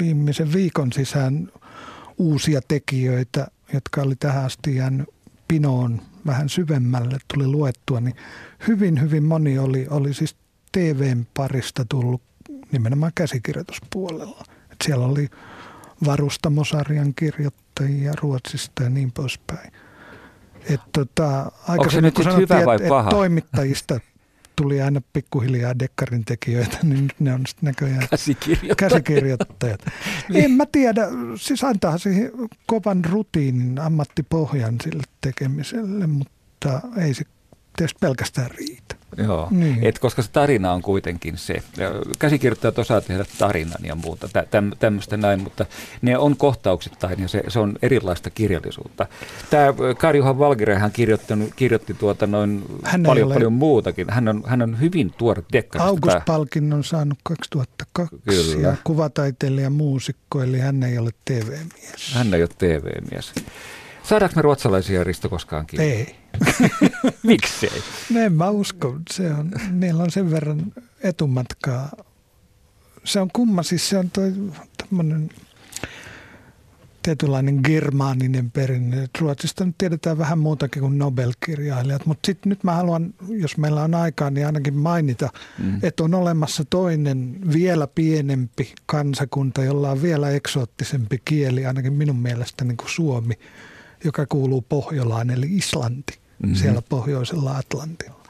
viimeisen 0.00 0.52
viikon 0.52 0.92
sisään 0.92 1.48
uusia 2.18 2.60
tekijöitä, 2.68 3.46
jotka 3.72 4.02
oli 4.02 4.16
tähän 4.16 4.44
asti 4.44 4.76
jäänyt 4.76 5.08
pinoon 5.48 6.02
vähän 6.26 6.48
syvemmälle, 6.48 7.18
tuli 7.34 7.46
luettua, 7.46 8.00
niin 8.00 8.16
hyvin, 8.68 9.00
hyvin 9.00 9.24
moni 9.24 9.58
oli, 9.58 9.86
oli 9.90 10.14
siis 10.14 10.36
TVn 10.72 11.26
parista 11.36 11.84
tullut 11.84 12.22
nimenomaan 12.72 13.12
käsikirjoituspuolella. 13.14 14.44
Et 14.72 14.76
siellä 14.84 15.06
oli 15.06 15.28
varustamosarjan 16.06 17.14
kirjoittajia 17.14 18.12
Ruotsista 18.20 18.82
ja 18.82 18.90
niin 18.90 19.12
poispäin. 19.12 19.72
Et 20.70 20.80
tota, 20.92 21.52
Onko 21.68 21.90
se 21.90 22.00
nyt 22.00 22.18
hyvä 22.18 22.66
vai 22.66 22.76
et, 22.80 22.88
paha? 22.88 23.10
Et 23.10 23.16
toimittajista 23.16 24.00
tuli 24.60 24.82
aina 24.82 25.00
pikkuhiljaa 25.12 25.78
dekkarin 25.78 26.24
tekijöitä, 26.24 26.78
niin 26.82 27.02
nyt 27.02 27.20
ne 27.20 27.34
on 27.34 27.46
sitten 27.46 27.66
näköjään 27.66 28.08
käsikirjoittajat. 28.10 28.76
käsikirjoittajat. 28.78 29.80
en 30.34 30.50
mä 30.50 30.66
tiedä, 30.72 31.06
siis 31.36 31.64
antaa 31.64 31.98
siihen 31.98 32.30
kovan 32.66 33.04
rutiinin, 33.04 33.78
ammattipohjan 33.78 34.76
sille 34.82 35.02
tekemiselle, 35.20 36.06
mutta 36.06 36.80
ei 36.96 37.14
se 37.14 37.24
tietysti 37.76 37.98
pelkästään 38.00 38.50
riitä. 38.50 39.00
Joo, 39.16 39.48
niin. 39.50 39.78
Et 39.82 39.98
koska 39.98 40.22
se 40.22 40.30
tarina 40.30 40.72
on 40.72 40.82
kuitenkin 40.82 41.38
se. 41.38 41.62
Käsikirjoittajat 42.18 42.78
osaa 42.78 43.00
tehdä 43.00 43.24
tarinan 43.38 43.80
ja 43.82 43.94
muuta, 43.94 44.28
tä, 44.28 44.46
tämmöistä 44.78 45.16
näin, 45.16 45.40
mutta 45.42 45.66
ne 46.02 46.18
on 46.18 46.36
kohtauksittain 46.36 47.20
ja 47.20 47.28
se, 47.28 47.42
se 47.48 47.58
on 47.58 47.78
erilaista 47.82 48.30
kirjallisuutta. 48.30 49.06
Tämä 49.50 49.74
Karjuhan 49.98 50.38
Valkirehan 50.38 50.92
kirjoitti 51.56 51.94
tuota 51.94 52.26
noin 52.26 52.64
paljon, 53.06 53.26
ole... 53.26 53.34
paljon 53.34 53.52
muutakin. 53.52 54.06
Hän 54.10 54.28
on, 54.28 54.42
hän 54.46 54.62
on 54.62 54.80
hyvin 54.80 55.12
tuore 55.18 55.42
dekkarista. 55.52 55.88
August-palkinnon 55.88 56.84
saanut 56.84 57.18
2002 57.22 58.16
Kyllä. 58.28 58.68
ja 58.68 58.76
kuvataiteilija 58.84 59.70
muusikko, 59.70 60.42
eli 60.42 60.58
hän 60.58 60.82
ei 60.82 60.98
ole 60.98 61.10
TV-mies. 61.24 62.14
Hän 62.14 62.34
ei 62.34 62.42
ole 62.42 62.50
TV-mies. 62.58 63.32
Saadaanko 64.10 64.36
me 64.36 64.42
ruotsalaisia 64.42 65.04
Risto 65.04 65.28
koskaan 65.28 65.66
kiinni? 65.66 65.86
Ei. 65.86 66.16
Miksi 67.22 67.66
ei? 67.66 67.82
No 68.10 68.20
en 68.20 68.32
mä 68.32 68.50
usko. 68.50 68.96
Se 69.10 69.32
on, 69.32 69.50
niillä 69.70 70.02
on 70.02 70.10
sen 70.10 70.30
verran 70.30 70.72
etumatkaa. 71.02 71.90
Se 73.04 73.20
on 73.20 73.30
kumma, 73.32 73.62
siis 73.62 73.88
se 73.88 73.98
on 73.98 74.10
toi 74.10 74.32
tämmöinen 74.78 75.28
tietynlainen 77.02 77.60
germaaninen 77.64 78.50
perinne. 78.50 79.08
Ruotsista 79.20 79.64
nyt 79.64 79.74
tiedetään 79.78 80.18
vähän 80.18 80.38
muutakin 80.38 80.82
kuin 80.82 80.98
Nobel-kirjailijat, 80.98 82.06
mutta 82.06 82.26
sitten 82.26 82.50
nyt 82.50 82.64
mä 82.64 82.72
haluan, 82.72 83.14
jos 83.28 83.56
meillä 83.56 83.82
on 83.82 83.94
aikaa, 83.94 84.30
niin 84.30 84.46
ainakin 84.46 84.76
mainita, 84.76 85.28
mm. 85.58 85.80
että 85.82 86.02
on 86.02 86.14
olemassa 86.14 86.64
toinen 86.70 87.38
vielä 87.52 87.86
pienempi 87.86 88.74
kansakunta, 88.86 89.64
jolla 89.64 89.90
on 89.90 90.02
vielä 90.02 90.30
eksoottisempi 90.30 91.22
kieli, 91.24 91.66
ainakin 91.66 91.92
minun 91.92 92.18
mielestä 92.18 92.64
niin 92.64 92.76
kuin 92.76 92.90
Suomi– 92.90 93.34
joka 94.04 94.26
kuuluu 94.26 94.62
Pohjolaan, 94.62 95.30
eli 95.30 95.46
Islanti, 95.50 96.18
mm-hmm. 96.38 96.54
siellä 96.54 96.82
pohjoisella 96.88 97.56
Atlantilla. 97.56 98.20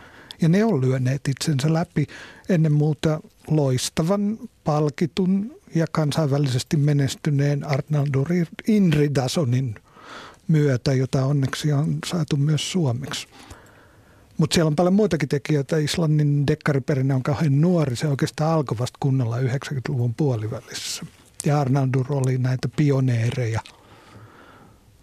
Ja 0.43 0.49
ne 0.49 0.65
on 0.65 0.81
lyöneet 0.81 1.29
itsensä 1.29 1.73
läpi 1.73 2.07
ennen 2.49 2.73
muuta 2.73 3.21
loistavan, 3.51 4.39
palkitun 4.65 5.57
ja 5.75 5.87
kansainvälisesti 5.93 6.77
menestyneen 6.77 7.67
Arnaldur 7.67 8.29
Inridasonin 8.67 9.75
myötä, 10.49 10.93
jota 10.93 11.25
onneksi 11.25 11.73
on 11.73 11.99
saatu 12.07 12.37
myös 12.37 12.73
suomeksi. 12.73 13.29
Mutta 14.39 14.55
siellä 14.55 14.69
on 14.69 14.77
paljon 14.77 14.95
muitakin 14.95 15.29
tekijöitä. 15.29 15.77
Islannin 15.77 16.47
dekkariperinne 16.47 17.15
on 17.15 17.23
kauhean 17.23 17.61
nuori. 17.61 17.97
Se 17.97 18.09
oikeastaan 18.09 18.55
alkoi 18.55 18.79
vasta 18.79 18.97
kunnolla 19.01 19.39
90-luvun 19.39 20.15
puolivälissä. 20.15 21.07
Ja 21.45 21.61
Arnaldur 21.61 22.07
oli 22.11 22.39
näitä 22.39 22.69
pioneereja– 22.77 23.61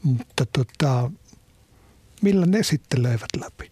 mutta 0.04 0.46
tota, 0.46 1.12
millä 2.22 2.46
ne 2.46 2.64
sitten 2.64 3.04
löivät 3.04 3.30
läpi? 3.42 3.72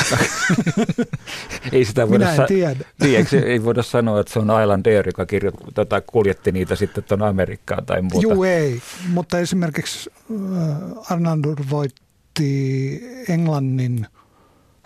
ei 1.72 1.84
sitä 1.84 2.08
voida 2.08 2.18
Minä 2.24 2.30
en 2.30 2.36
sa- 2.36 2.46
tiedä. 2.46 2.84
Niin, 3.02 3.26
ei 3.44 3.64
voida 3.64 3.82
sanoa, 3.82 4.20
että 4.20 4.32
se 4.32 4.38
on 4.38 4.62
Island 4.62 4.86
Air, 4.86 5.08
joka 5.08 5.24
kirjo- 5.26 5.72
tota, 5.74 6.00
kuljetti 6.00 6.52
niitä 6.52 6.76
sitten 6.76 7.04
tuonne 7.04 7.26
Amerikkaan 7.26 7.86
tai 7.86 8.02
muuta. 8.02 8.22
Joo, 8.22 8.44
ei. 8.44 8.82
Mutta 9.08 9.38
esimerkiksi 9.38 10.10
äh, 10.30 11.12
Arnaldur 11.12 11.56
voitti 11.70 13.00
Englannin 13.28 14.06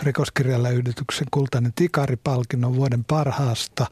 rikoskirjallisuuden 0.02 0.94
kultainen 1.30 1.72
tikaripalkinnon 1.76 2.76
vuoden 2.76 3.04
parhaasta, 3.04 3.86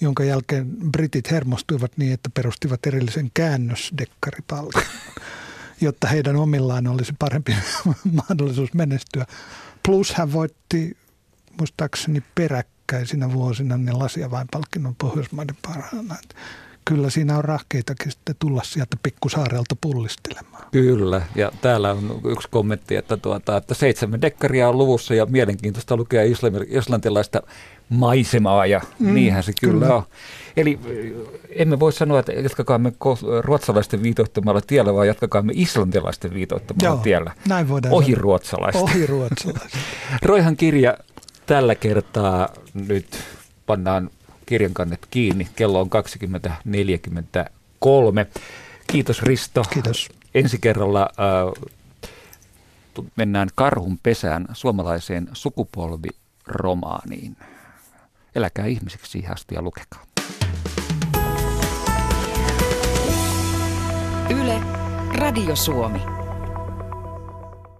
jonka 0.00 0.24
jälkeen 0.24 0.66
britit 0.92 1.30
hermostuivat 1.30 1.92
niin, 1.96 2.12
että 2.12 2.30
perustivat 2.34 2.86
erillisen 2.86 3.30
käännösdekkaripalkinnon 3.34 4.92
jotta 5.82 6.06
heidän 6.06 6.36
omillaan 6.36 6.86
olisi 6.86 7.12
parempi 7.18 7.56
mahdollisuus 8.28 8.74
menestyä. 8.74 9.26
Plus 9.82 10.14
hän 10.14 10.32
voitti 10.32 10.96
muistaakseni 11.58 12.22
peräkkäisinä 12.34 13.32
vuosina 13.32 13.76
ne 13.76 13.92
lasia 13.92 14.30
vain 14.30 14.48
palkinnon 14.52 14.94
Pohjoismaiden 14.94 15.56
parhaana. 15.62 16.16
Kyllä 16.84 17.10
siinä 17.10 17.38
on 17.38 17.44
rahkeitakin 17.44 18.12
sitten 18.12 18.34
tulla 18.38 18.62
sieltä 18.64 18.96
pikkusaarelta 19.02 19.76
pullistelemaan. 19.80 20.64
Kyllä, 20.72 21.22
ja 21.34 21.52
täällä 21.60 21.90
on 21.90 22.20
yksi 22.24 22.48
kommentti, 22.50 22.96
että, 22.96 23.16
tuota, 23.16 23.56
että 23.56 23.74
seitsemän 23.74 24.22
dekkaria 24.22 24.68
on 24.68 24.78
luvussa 24.78 25.14
ja 25.14 25.26
mielenkiintoista 25.26 25.96
lukea 25.96 26.22
islantilaista 26.68 27.42
maisemaa 27.88 28.66
ja 28.66 28.80
mm, 28.98 29.14
niinhän 29.14 29.42
se 29.42 29.52
kyllä, 29.60 29.72
kyllä 29.80 29.94
on. 29.94 30.02
Eli 30.56 30.78
emme 31.48 31.80
voi 31.80 31.92
sanoa, 31.92 32.18
että 32.18 32.32
jatkakaamme 32.32 32.92
ruotsalaisten 33.40 34.02
viitoittamalla 34.02 34.60
tiellä, 34.60 34.94
vaan 34.94 35.06
jatkakaamme 35.06 35.52
islantilaisten 35.56 36.34
viitoittamalla 36.34 36.96
Joo, 36.96 37.02
tiellä. 37.02 37.32
Näin 37.48 37.68
voidaan 37.68 37.94
Ohi 37.94 38.12
sanoa. 38.12 38.22
ruotsalaisten. 38.22 38.82
Ohi 38.82 39.06
ruotsalaisten. 39.06 39.80
Roihan 40.22 40.56
kirja 40.56 40.96
tällä 41.46 41.74
kertaa 41.74 42.48
nyt 42.74 43.06
pannaan 43.66 44.10
kirjankannet 44.46 45.06
kiinni. 45.10 45.48
Kello 45.56 45.80
on 45.80 45.88
20.43. 45.88 45.92
Kiitos 48.86 49.22
Risto. 49.22 49.62
Kiitos. 49.70 50.08
Ensi 50.34 50.58
kerralla 50.60 51.02
äh, 51.02 51.08
mennään 53.16 53.48
karhun 53.54 53.98
pesään 54.02 54.46
suomalaiseen 54.52 55.28
sukupolviromaaniin. 55.32 57.36
Eläkää 58.34 58.66
ihmisiksi 58.66 59.10
siihen 59.10 59.32
asti 59.32 59.54
ja 59.54 59.62
lukekaa. 59.62 60.04
Yle, 64.30 64.60
Radio 65.14 65.56
Suomi. 65.56 66.21